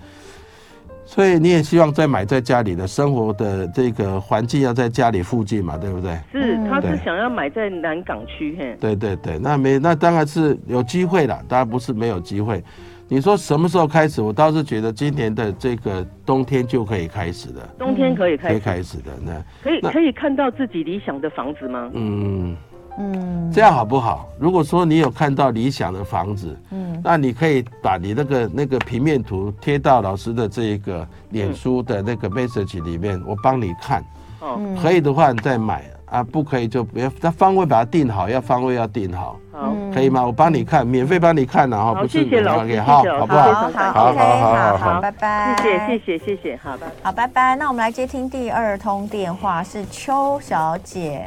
[1.07, 6.19] 所以你也希望再买在家里的生活的这个环境要在家里附近嘛，对不对？
[6.33, 8.75] 是，他是想要买在南港区嘿。
[8.77, 12.61] 对对对，那没那当然是有机会了，当然不是没有机会。
[13.07, 14.21] 你说什么时候开始？
[14.21, 17.61] 我倒是觉得今年的这个冬天就可以开始的。
[17.79, 19.11] 冬天可以开始，可以开始的。
[19.23, 21.89] 那可以可以看到自己理想的房子吗？
[21.93, 22.53] 嗯。
[22.97, 24.27] 嗯，这样好不好？
[24.39, 34.03] 如果说你有看到理想的房子，嗯，那你可以把你那个那个平面图贴到老师的这一个脸书的那个 message 里面，我帮你看。
[34.39, 37.11] 哦，可以的话你再买啊，不可以就不要。
[37.21, 39.39] 那方位把它定好，要方位要定好。
[39.51, 40.23] 好，可以吗？
[40.23, 41.95] 我帮你看，免费帮你看的哈。
[41.95, 43.53] 好，谢谢老师，好，好不好？
[43.53, 45.55] 好，好，好，好，拜拜。
[45.63, 46.93] 谢谢，谢谢，谢谢，好，拜拜。
[47.01, 47.55] 好，拜拜。
[47.55, 51.25] 那我们来接听第二通电话，是邱小姐。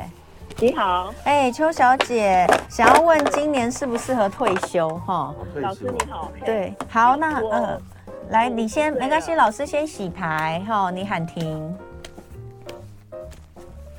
[0.62, 4.90] 你好，哎、欸，邱小姐，想要问今年适不适合退休？
[5.06, 7.80] 哈，老师你好，对，好，那我呃，
[8.28, 11.74] 来，你先没关系，老师先洗牌，哈，你喊停，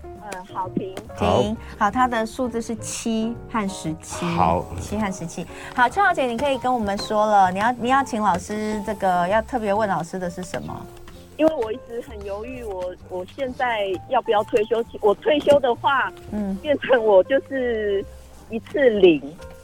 [0.03, 10.79] 嗯，好停，停，好，它的数字是七和十七，好，七和十七，好，邱小姐，你可以跟我们说了，你要你要请老师这个要特别问老师的是什么？
[11.41, 14.77] 因为我一直很犹豫，我我现在要不要退休？
[15.01, 18.05] 我退休的话，嗯，变成我就是
[18.51, 19.19] 一次领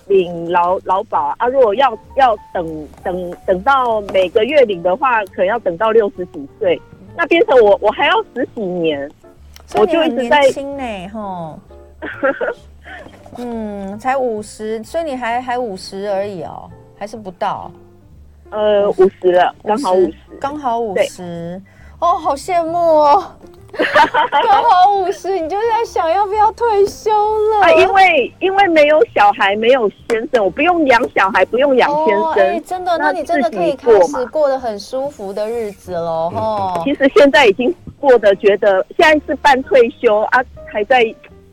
[0.07, 1.47] 领劳劳保啊。
[1.47, 6.81] 如果要要等等等到每个月领的话，可能要等到六十几岁，
[7.15, 9.07] 那变成我我还要十几年，
[9.75, 11.59] 我就一直在年轻呢，吼，
[13.37, 17.71] 嗯，才五十，所以你还还五十而已哦，还是不到。
[18.49, 21.61] 呃，五十了，刚好五十，刚好五十，
[21.99, 23.35] 哦，好羡慕哦，
[23.77, 27.61] 刚好五十，你就在想要不要退休了？
[27.63, 36.81] 啊，因为因为没有小孩，没有先生，我不用养小孩，不用养先生，真的，那你真的可以开始过得很舒服的日子了，哦。
[36.83, 41.03] 其实现在已经过得觉得，现在是半退休啊，还在。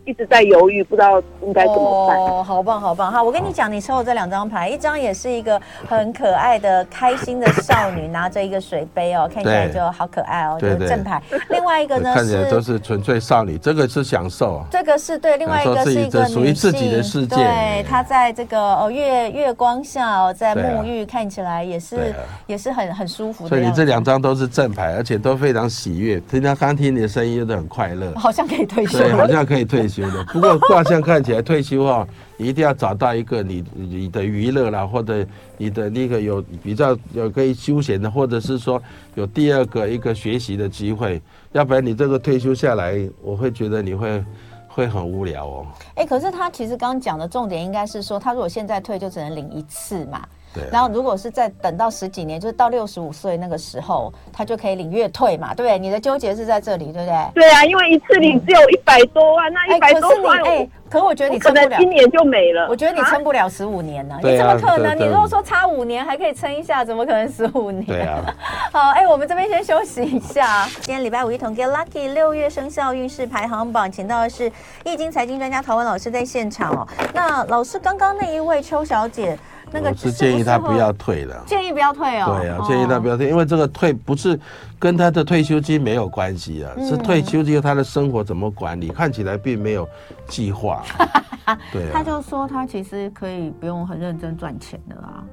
[0.05, 2.19] 一直在犹豫，不知道应该怎么办。
[2.19, 3.23] 哦，好棒，好棒哈！
[3.23, 11.23] 我跟你讲，你抽的这两张牌，一张也是一个很可爱的、开心的少女，拿着一个水杯哦， 看起来就好可爱哦，就是正牌。
[11.49, 14.62] 另外一个呢，看起来都是纯粹少女，这个是享受。
[14.71, 17.37] 这个是对，另外一个是一个属于自己的世界。
[17.37, 22.14] 对，她在这个哦月月光下哦，在沐浴，看起来也是
[22.47, 23.49] 也是很很舒服的。
[23.49, 26.21] 所以你这两张都是正牌，而且都非常喜悦。
[26.21, 28.99] 听他刚听你的声音，都很快乐，好像可以退休。
[28.99, 29.93] 对，好像可以退休。
[30.33, 35.26] 不过卦象看起来退休哈，你一定要找到一个你你的娱乐啦，或者
[35.57, 38.83] 你的那个有比较有可以休闲的，或者是说
[39.14, 41.20] 有第二个一个学习的机会，
[41.52, 44.24] 要不然你这个退休下来，我会觉得你会
[44.66, 45.66] 会很无聊哦。
[45.94, 50.26] 哎，可是他其实刚刚讲的重点应该是说，他如果现在退就只能领一次嘛。
[50.55, 50.62] 对。
[50.71, 55.79] 然后如果是再等到十几年，就是到六十五岁那个时候，他就可以领月退嘛，对不对？
[55.79, 57.43] 你的纠结是在这里，对不对？
[57.43, 60.69] 对啊，因为一次领只有一百多万，那一百多万，哎。
[60.90, 62.69] 可我觉得你撑不了，今年就没了。
[62.69, 64.97] 我觉得你撑不了十五年呢，你怎么可能？
[64.97, 67.85] 你如果说差五年还可以撑一下，怎么可能十五年？
[67.85, 68.23] 对啊。
[68.71, 70.69] 好，哎，我们这边先休息一下。
[70.83, 74.53] 今天礼拜五一同 get lucky 六月生肖运势排行榜，请到的是
[74.85, 76.87] 易经财经专家陶文老师在现场哦。
[77.12, 79.37] 那老师刚刚那一位邱小姐。
[79.75, 82.39] 那个是建议他不要退了，建议不要退哦。
[82.41, 84.39] 对啊，建议他不要退，因为这个退不是
[84.79, 89.89] 跟他的退休金没有关系啊，是退休金他的生活怎么管理，看起来并没有
[90.29, 90.85] 计划。
[91.73, 95.25] 对，他就说他其实可以不用很认真赚钱的啦。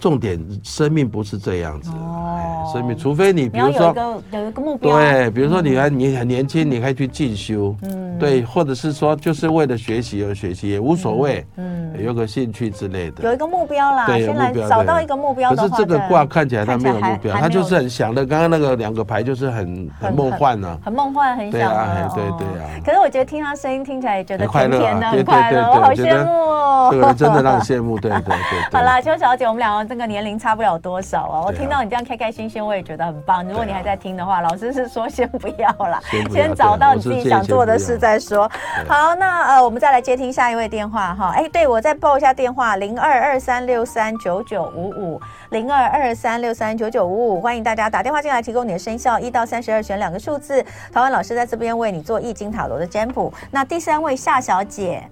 [0.00, 1.90] 重点，生命不是这样子。
[1.90, 15.54] 哦，生命，除非你比如说有一个有一个目标，对，比如说你还你很年轻，你可以去进修，嗯，对，或者是说就是为了学习而学习也无所谓，嗯，有个兴趣之类的，有一个目标啦，对，先来找到一个目标。
[15.54, 18.24] 可是这个卦看起来他没有目标，他就是很想的。
[18.24, 21.58] 刚刚那个两个牌就是很很梦幻啊，很梦幻，很想。
[21.58, 22.68] 对啊，对对啊。
[22.84, 26.88] 可是我觉得听他声音听起来也觉得甜甜的，很快乐，我好羡慕哦。
[26.92, 28.36] 这个人真的让你羡慕，对对对。
[28.72, 29.87] 好啦，邱小姐，我们两个。
[29.88, 31.42] 这个年龄差不了多少啊！
[31.46, 33.42] 我听到你这样开开心心，我也觉得很棒。
[33.48, 35.98] 如果你还在听的话，老师是说先不要了，
[36.30, 38.46] 先找到你自己想做的事再说。
[38.86, 41.32] 好，那呃，我们再来接听下一位电话哈。
[41.34, 45.20] 哎，对，我再报一下电话：零二二三六三九九五五，
[45.50, 47.40] 零二二三六三九九五五。
[47.40, 50.62] 欢迎大家打电话进来，提供你的生肖一到三十二选两个数字。
[50.92, 53.32] 陶文老师在这边为你做易经塔罗的占卜。
[53.50, 55.02] 那第三位夏小姐。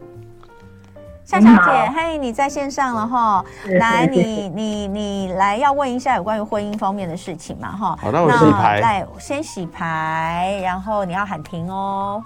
[1.27, 3.45] 夏小姐，嘿，你在线上了哈，
[3.81, 7.99] 来，你你你来要问一下有关于婚姻方面的事情嘛哈？
[8.01, 12.23] 好，那我洗牌，来先洗牌，然后你要喊停哦。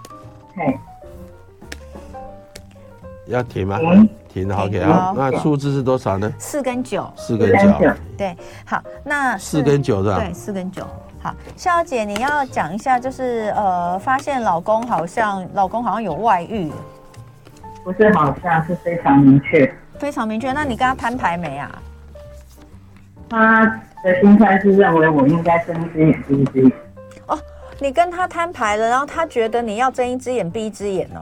[0.55, 0.79] 嘿，
[3.27, 3.79] 要停吗？
[4.29, 6.31] 停，OK 好，那数字是多少呢？
[6.39, 8.37] 四跟九，四跟九，对，
[8.67, 10.19] 好，那四跟九是吧？
[10.19, 10.87] 对，四跟九。
[11.23, 16.71] 好，夏小姐，你要讲一下，就是呃，发现老公好像老公好像有外遇。
[17.91, 20.53] 不是，好像是非常明确，非常明确。
[20.53, 21.83] 那你跟他摊牌没啊？
[23.29, 23.67] 他
[24.05, 26.73] 的心态是认为我应该睁一只眼闭一只眼。
[27.27, 27.39] 哦，
[27.81, 31.21] 你跟他摊牌了，然后他觉得你要睁一只眼闭一只眼哦。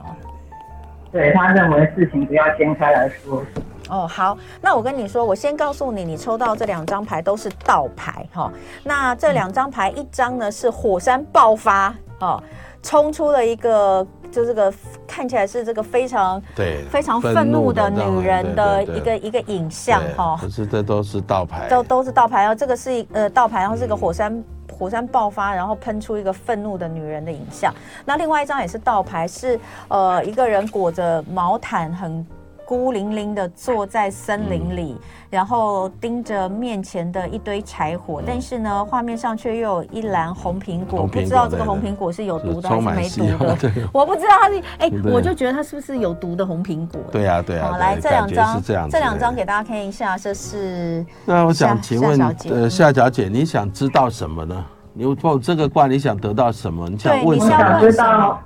[1.11, 3.43] 对，他认为事情不要掀开来说。
[3.89, 8.53] 哦，好，那我跟你说，我先告诉你，你抽到这两张牌都是倒牌哈、哦。
[8.83, 12.43] 那这两张牌，一张呢是火山爆发哦，
[12.81, 14.05] 冲出了一个。
[14.31, 14.71] 就这个
[15.07, 27.73] 看起来是这个非常对非常愤怒的女人的一个一个影像哈，可是这都是倒牌，都都是倒牌，然后这个是一呃倒牌，然后是个火山、嗯、火山爆发，然后喷出一个愤怒的女人的影像。
[28.05, 32.23] 那另外一张也是倒牌，是呃一个人裹着毛毯很。
[32.69, 35.01] 孤零零的坐在森林里，嗯、
[35.31, 43.71] 然后盯着面前的一堆柴火，嗯、但是呢，画面上却又有一篮红苹果，不知道这个红苹果是有毒的还是没毒的。
[43.91, 47.01] 我不知道它是，哎、欸，我就觉得它是不是有毒的红苹果？
[47.11, 47.69] 对呀，对呀。
[47.71, 51.03] 好，来这两张，这两张给大家看一下，这是。
[51.25, 54.63] 那我想请问，呃，夏小姐，你想知道什么呢？
[54.93, 56.87] 你报这个卦，你想得到什么？
[56.87, 57.49] 你想问什么？
[57.49, 58.39] 想知道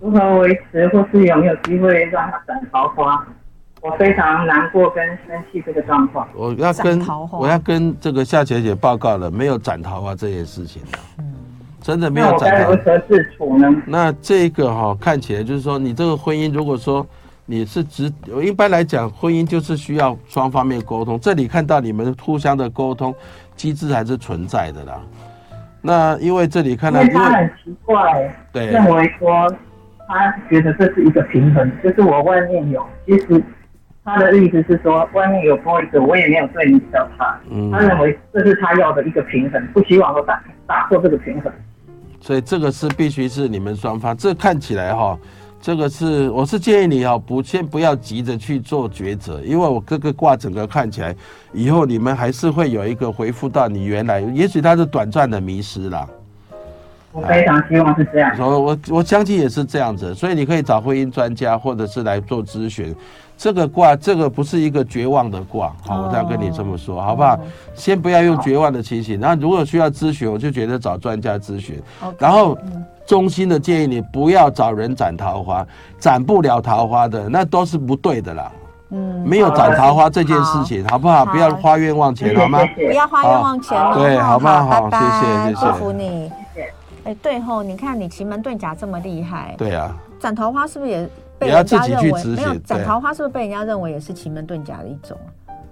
[0.00, 3.24] 如何维持，或是有没有机会让它斩桃花？
[3.82, 6.26] 我非常难过跟生气这个状况。
[6.36, 11.34] 我要跟我要跟这个夏姐姐报告了，没有斩桃花这件事情的，嗯，
[11.80, 12.76] 真的没有斩桃花。
[12.76, 13.68] 那如何自处呢？
[13.84, 17.04] 那这个哈看起来就是说，你这个婚姻如果说
[17.44, 18.08] 你是只，
[18.40, 21.18] 一般来讲，婚姻就是需要双方面沟通。
[21.18, 23.12] 这里看到你们互相的沟通
[23.56, 25.00] 机制还是存在的啦。
[25.80, 29.52] 那因为这里看到，因为他很奇怪，对，认为说
[30.06, 33.42] 他觉得这是一个平衡，就是我外面有，其实。
[34.04, 37.38] 他的意思是说，外面有多一个，我也没有对你比较差。
[37.48, 41.52] 嗯，他认为这是他要的一个平衡，不希望我打打破这个平衡。
[42.20, 44.16] 所以这个是必须是你们双方。
[44.16, 45.16] 这看起来哈，
[45.60, 51.14] 这个是我是建议你哈，不先不要急着去做抉择，因为我这个卦整个看起来，
[51.52, 56.08] 以后你们还是会有一个回复到你原来，也许他是短暂的迷失了。
[57.12, 58.34] 我非常希望是这样。
[58.38, 62.92] 我我我相信也是这样子，所以你可以找婚姻专家，或者是来做咨询。
[63.42, 67.36] 这个卦，这个不是一个绝望的卦，好，我再跟你这么说，好不好？
[67.74, 71.82] 先不要用绝望的情形，然后如果需要咨询，我就觉得找专家咨询。
[72.20, 72.56] 然后，
[73.04, 75.66] 衷心的建议你不要找人斩桃花，
[75.98, 78.52] 斩不了桃花的那都是不对的啦。
[78.90, 81.26] 嗯，没有斩桃花这件事情，好不好？
[81.26, 82.60] 不要花冤枉钱，好吗？
[82.76, 84.88] 不要花冤枉钱，对，好不好？
[84.88, 86.30] 谢谢，谢谢，祝福你。
[87.02, 91.10] 哎，对吼，你看你奇门遁甲这么厉害，对啊，斩桃花是不是也？
[91.44, 92.36] 你要自己去执行。
[92.36, 95.18] 没有斩桃花，是不是被人家认为也是奇门遁甲的一种？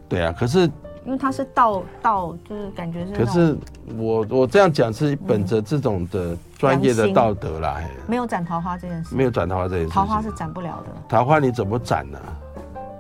[0.09, 0.61] 对啊，可是
[1.05, 3.13] 因为它是道道，就是感觉是。
[3.13, 3.57] 可是
[3.97, 7.81] 我我这样讲是本着这种的专业的道德啦。
[8.07, 9.15] 没有斩桃花这件事。
[9.15, 9.91] 没有斩桃花这件事。
[9.91, 10.87] 桃花是斩不了的。
[11.09, 12.19] 桃花你怎么斩呢？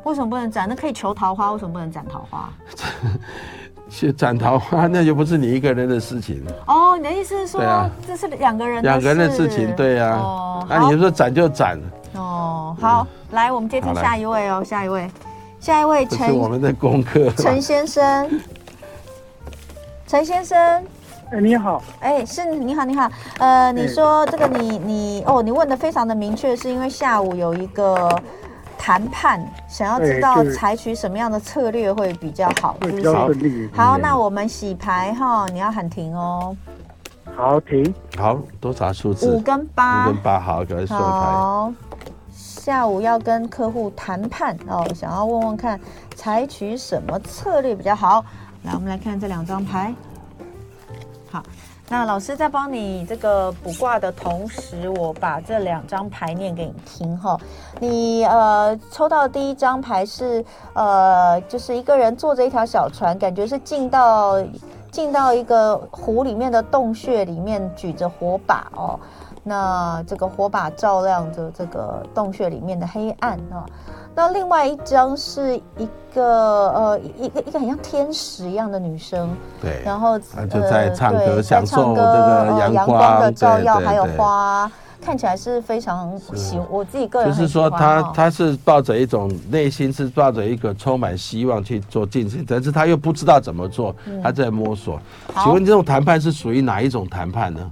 [0.03, 0.66] 为什么不能斩？
[0.66, 2.51] 那可以求桃花，为什么不能斩桃花？
[3.91, 6.43] 去斩桃花，那就不是你一个人的事情。
[6.66, 10.16] 哦，你的意思是说，啊、这是两个人两个人的事情，对呀、啊。
[10.16, 11.78] 哦，那你就说斩就斩。
[12.14, 15.11] 哦，好，嗯、来，我们接听下一位哦，下一位，
[15.59, 17.28] 下一位陈，是我们的功课。
[17.36, 18.41] 陈先生，
[20.07, 20.57] 陈先生，
[21.32, 28.09] 哎，你好，哎，是你好，你好，呃，你说这个你你哦，你问的非常的明确，是因为下午有一个。
[28.83, 32.99] 谈判想要知道采取什么样的策略会比较好，是不
[33.35, 33.70] 是？
[33.74, 36.57] 好，那我们洗牌哈，你要喊停哦。
[37.37, 37.95] 好，停。
[38.16, 39.31] 好，多少数字？
[39.31, 40.07] 五跟八。
[40.09, 41.05] 五跟八，好，给他说牌。
[41.05, 41.72] 好，
[42.33, 45.78] 下午要跟客户谈判哦，想要问问看
[46.14, 48.24] 采取什么策略比较好。
[48.62, 49.95] 来，我们来看这两张牌。
[51.31, 51.43] 好。
[51.93, 57.36] 那老师在帮你这个卜卦的同时，我把这两张牌念给你听哈。
[57.80, 64.41] 你呃抽到的第一张牌是呃，就是一个人坐着一条小船，感觉是进到
[64.93, 68.97] 进到一个湖里面的洞穴里面，举着火把哦。
[69.43, 73.64] 那这个火把照亮着这个洞穴里面的黑暗啊。
[74.14, 76.22] 那另外一张是一个
[76.70, 79.30] 呃一个一个很像天使一样的女生，
[79.62, 84.70] 对，然后她就在唱歌，享受这个阳光的照耀，还有花，
[85.01, 95.01] 看起来是非常喜，我自己个人就是说她她是抱着一种内心是抱着一个充满希望去做进行，但是她又不知道怎么做，她在摸索。
[95.45, 97.70] 请问这种谈判是属于哪一种谈判呢？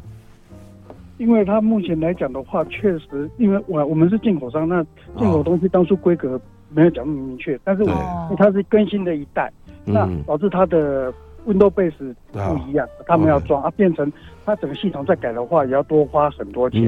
[1.18, 4.82] 因为他目前来讲的话，确实，因为我我们是进口商，那
[5.16, 6.40] 进口东西当初规格
[6.70, 9.52] 没有讲那么明确，但是我它是更新的一代，
[9.84, 11.12] 那导致它的
[11.46, 14.12] Windows Base 不一样，他们要装啊，变成
[14.46, 16.80] 它整个系统再改的话，也要多花很多钱。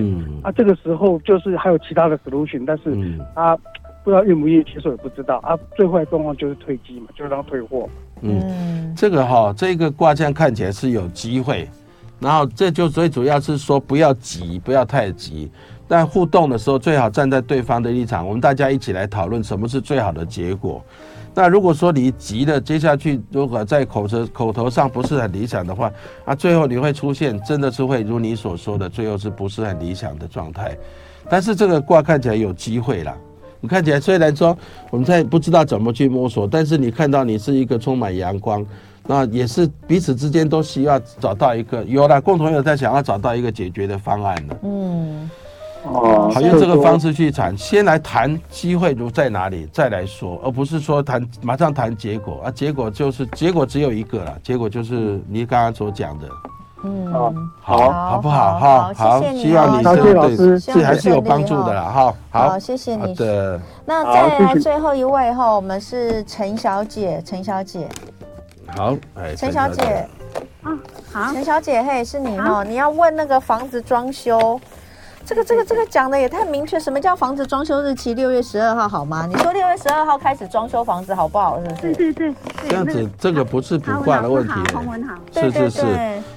[0.42, 2.96] 啊，这个时候就是还有其他的 solution，但是
[3.34, 3.56] 他
[4.04, 5.58] 不知道愿不愿意接受，也不知道啊。
[5.76, 7.88] 最坏状况就是退机嘛，就是让他退货。
[8.22, 11.66] 嗯，这个哈，这个挂件看起来是有机会。
[12.20, 15.50] 然后这就最主要是说不要急，不要太急。
[15.88, 20.80] 但互动的时候最好站在对方的立场，我们大家一起来讨论什么是最好的结果。
[21.34, 25.90] 那如果说你急了，接下去如果在口舌口头上不是很理想的话，
[26.24, 30.76] 啊，最后你会出现真的是会如你所说的，最后是不是很理想的状态？
[31.28, 33.16] 但是这个卦看起来有机会啦。
[33.60, 34.56] 你看起来虽然说
[34.90, 38.64] 我们在不知道怎么去摸索，但是你看到你是一个充满阳光。
[39.12, 44.56] 那也是彼此之间都需要找到一个有了共同有在想要找到一个解决的方案的。
[44.62, 45.28] 嗯，
[45.82, 52.52] 哦，好，用这个方式去谈，先来谈机会如在哪里，再来说，而不是说谈马上谈结果啊。
[52.52, 56.28] 结果就是结果只有一个了，结果就是你刚刚所讲的。
[56.84, 57.12] 嗯，
[57.60, 58.60] 好，好不好？
[58.60, 61.82] 哈，好，希望你对对，这还是有帮助的啦。
[61.82, 63.12] 哈，好，谢谢你。
[63.16, 67.88] 的，那再来最后一位哈，我们是陈小姐，陈小姐。
[68.76, 70.08] 好，哎，陈小姐，
[70.62, 70.70] 啊，
[71.12, 74.60] 好，陈小姐，嘿，是你哦，你要问那个房子装修，
[75.24, 78.14] 这个这个这个讲的也太明确，什么叫房子装修日期？
[78.14, 79.26] 六月十二号好吗？
[79.26, 81.60] 你说六月十二号开始装修房子好不好？
[81.60, 81.94] 是不是？
[81.94, 82.34] 对对对，
[82.68, 84.94] 这样子这个不是卜卦的问题，好，好，
[85.32, 85.82] 是是是，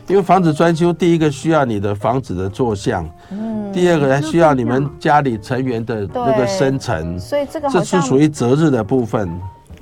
[0.08, 9.30] 因为房子装修，第一个需要你的房子的坐向，嗯，第二个还需要你们家里成员的那个生辰，所以这个这是属于择日的部分。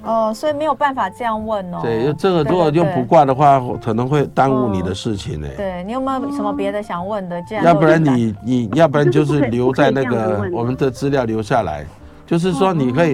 [0.04, 1.80] 哦，所以没有办法这样问哦。
[1.82, 5.47] 对，这个如果用卜卦的话，可能会耽误你的事情呢。
[5.56, 7.41] 对，你有没有什么别的想问的？
[7.43, 11.86] 这样，要不然你你要不然就是留在那个我们的资料留下来，
[12.32, 13.14] 就是说你可以，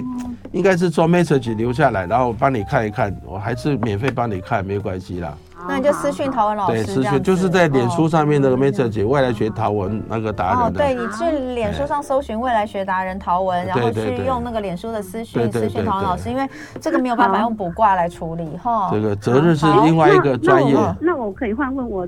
[0.52, 5.34] 应该是做 message 留下来，然后帮你看一看，我还是免费帮你看，没有关系啦。
[5.66, 10.58] 那你就私讯陶文老师，对，私讯就是在脸书上面那个 message 未来学陶文那个达人。
[10.58, 16.48] 哦，对，你去脸书上搜寻未来学达人陶文，然后去用那个脸书的私讯私讯陶文老师，因为
[16.80, 18.88] 这个没有办法用卜卦来处理哈。
[18.92, 20.76] 这个择日是另外一个专业。
[21.00, 22.06] 那我可以换问我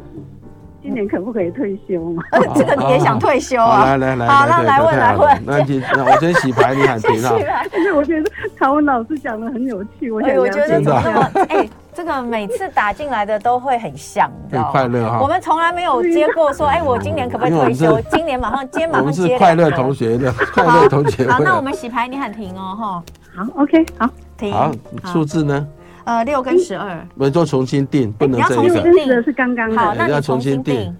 [0.82, 2.22] 今年可不可以退休吗？
[2.54, 3.84] 这个你也想退休啊？
[3.84, 5.42] 来来来，好，那来问来问。
[5.44, 7.32] 那你那我先洗牌，你喊停啊。
[7.70, 11.68] 但是我觉得陶文老师讲的很有趣，我我觉得怎么那么哎。
[11.92, 14.68] 这个每次打进来的都会很像，你知道吗？
[14.70, 15.18] 快乐哈！
[15.20, 18.00] 我们从来没有接过说，哎，我今年可不可以退休？
[18.12, 19.20] 今年马上，今天马上接。
[19.20, 21.28] 我们是快乐同学的快乐同学。
[21.28, 23.02] 好，那我们洗牌，你喊停哦，哈。
[23.34, 24.08] 好，OK，好，
[24.38, 24.52] 停。
[24.52, 24.70] 好，
[25.06, 25.66] 数字呢？
[26.04, 27.06] 呃，六跟十二。
[27.14, 28.54] 我们做重新定，不能这个。
[28.56, 29.76] 重新定的是刚刚的。
[29.76, 30.94] 好，那要重新定。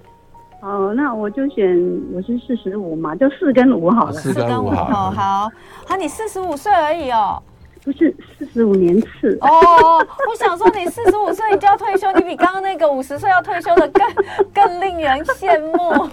[0.63, 1.75] 哦，那我就选
[2.13, 4.13] 我是四十五嘛，就四跟五好了。
[4.13, 5.11] 四跟五好。
[5.11, 5.49] 好，
[5.87, 7.43] 好，你四十五岁而已哦。
[7.83, 9.49] 不是四十五年次哦，
[10.28, 14.07] 我想说你四十五岁你就要退休，你比刚刚那个五十岁要退休的更
[14.53, 16.07] 更令人羡慕。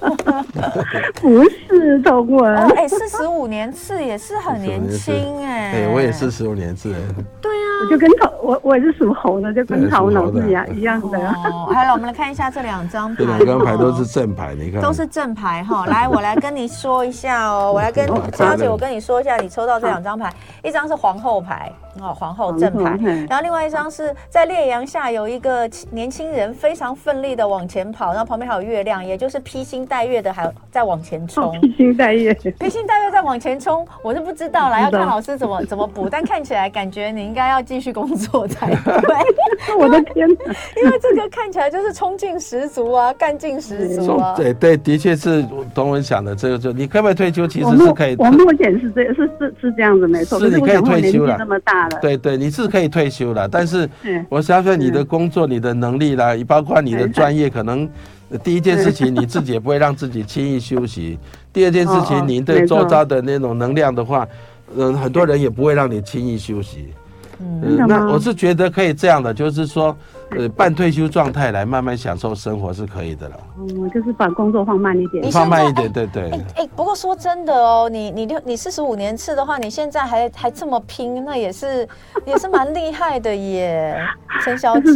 [1.19, 5.73] 不是同文，哎，四十五年次也是很年轻哎。
[5.73, 6.93] 对，我也四十五年次。
[7.41, 11.19] 对啊，我就跟陶我我也是属猴的，就跟陶老师一样一样的。
[11.19, 13.15] 哦，好了，我们来看一下这两张牌。
[13.19, 14.81] 这两张牌都是正牌，你看。
[14.81, 20.31] 都是正牌哈， 来，我来跟你说一下哦，我来跟小姐，我跟你说一下，你抽到这两张牌，
[20.63, 21.56] 一张是皇后牌。
[21.57, 21.86] Bye.
[22.01, 22.97] 哦，皇后正牌，
[23.29, 31.51] 然后另外一张是在烈阳下有一个年轻人非常奋力的往前跑，然后旁边还有月亮，也就是披星戴月的还在往前冲。
[31.61, 39.75] 披星戴月，披星戴月在往前冲，我是不知道啦，要看老师怎么怎么补，但看起来感觉你应该要继续工作才对。
[39.77, 44.33] 我的天哪，因为这个看起来就是冲劲十足啊，干劲十足啊。
[44.35, 47.47] 对对，的确是董文想的这个，就你可不可以退休？
[47.47, 48.15] 其实是可以。
[48.17, 50.39] 我目前是这，是是是这样子，没错。
[50.39, 51.35] 是你可以退休了。
[51.37, 51.86] 这么大。
[52.01, 53.89] 对对，你是可以退休了，但是
[54.29, 57.89] 我相信你的工作、你的能力啦，包括你的专业，可能
[58.43, 61.17] 第一件事情你自己也不会让自己轻易休息。
[61.51, 64.27] 第二件事情，您对周遭的那种能量的话，
[64.75, 66.93] 嗯，很多人也不会让你轻易休息。
[67.39, 69.95] 嗯，那我是觉得可以这样的，就是说。
[70.31, 73.35] 呃，半退休状态来慢慢享受生活是可以的了。
[73.59, 76.29] 嗯，就是把工作放慢一点，放慢一点，对对。
[76.31, 81.87] 哎哎，不过说真的哦，你你六你四十五年次的话，你现在还还这么拼，那也是
[82.25, 83.95] 也是蛮厉害的耶，
[84.43, 84.93] 陈小姐。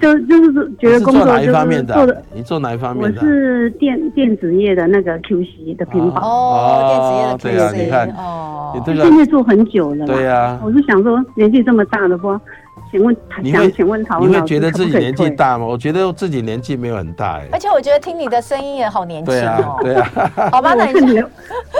[0.00, 2.22] 就就是觉得工作哪一方面的？
[2.32, 3.20] 你做哪一方面的？
[3.20, 6.20] 我是电电子业的那个 QC 的品保。
[6.20, 7.72] 哦，电子业的 QC。
[7.72, 10.06] 对啊，你看哦，你这个现在做很久了。
[10.06, 10.58] 对呀。
[10.62, 12.38] 我是想说，年纪这么大的不？
[12.90, 15.66] 请问，你会请问陶老师，你会觉得自己年纪大吗？
[15.66, 17.48] 我觉得自己年纪没有很大哎。
[17.52, 19.76] 而且我觉得听你的声音也好年轻哦。
[19.82, 20.50] 对啊，对啊。
[20.52, 21.20] 好吧，那你，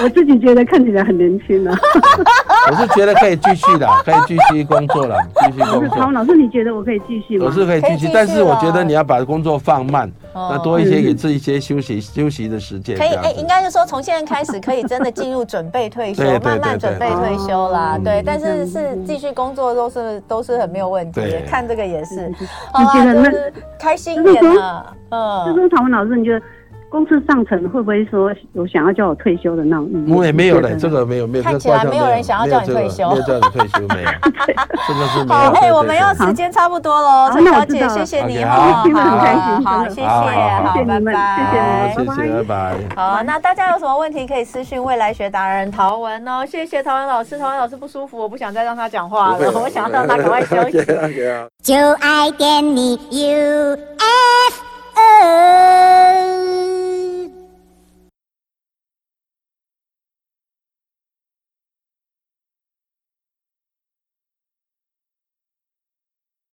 [0.03, 1.73] 我自己觉得看起来很年轻呢。
[2.71, 5.17] 我是觉得可以继续的， 可以继续工作了，
[5.47, 5.97] 继续工作。
[5.97, 7.47] 陶老师，你觉得我可以继续吗？
[7.47, 12.97] 我是可以继续，但是我觉得你要把工作放慢，那多一些给自己一些休息休息的时间。
[12.97, 17.99] 可以，哎，应该是说从现在开始可以真的进入准备退休，慢慢准备退休啦。
[18.03, 21.21] 对，但是是继续工作都是都是很没有问题。
[21.47, 22.33] 看这个也是，
[22.73, 24.97] 好啊，就是开心一点了。
[25.11, 26.45] 嗯，就是唐文老师，你觉得？
[26.95, 30.15] 公司上层会不会说有想要叫我退休的那种意思？
[30.15, 31.45] 我也没有嘞，这个没有没有。
[31.45, 34.09] 看起来没有人想要叫你退休，没有叫你退休，没有。
[34.87, 40.23] 这个是好，哎，我们要时间差不多喽，陈小姐，谢谢你哈，听得很开心，好，谢谢，好，
[40.87, 42.77] 拜拜，谢谢，拜拜。
[42.95, 50.79] 好，那大家有什么问题可以私讯未来学达人陶文哦，谢谢陶文老师，陶文老师不舒服，我不想再让他讲话了，我想要让他赶快休息。
[51.61, 54.05] 就爱点你 UFO。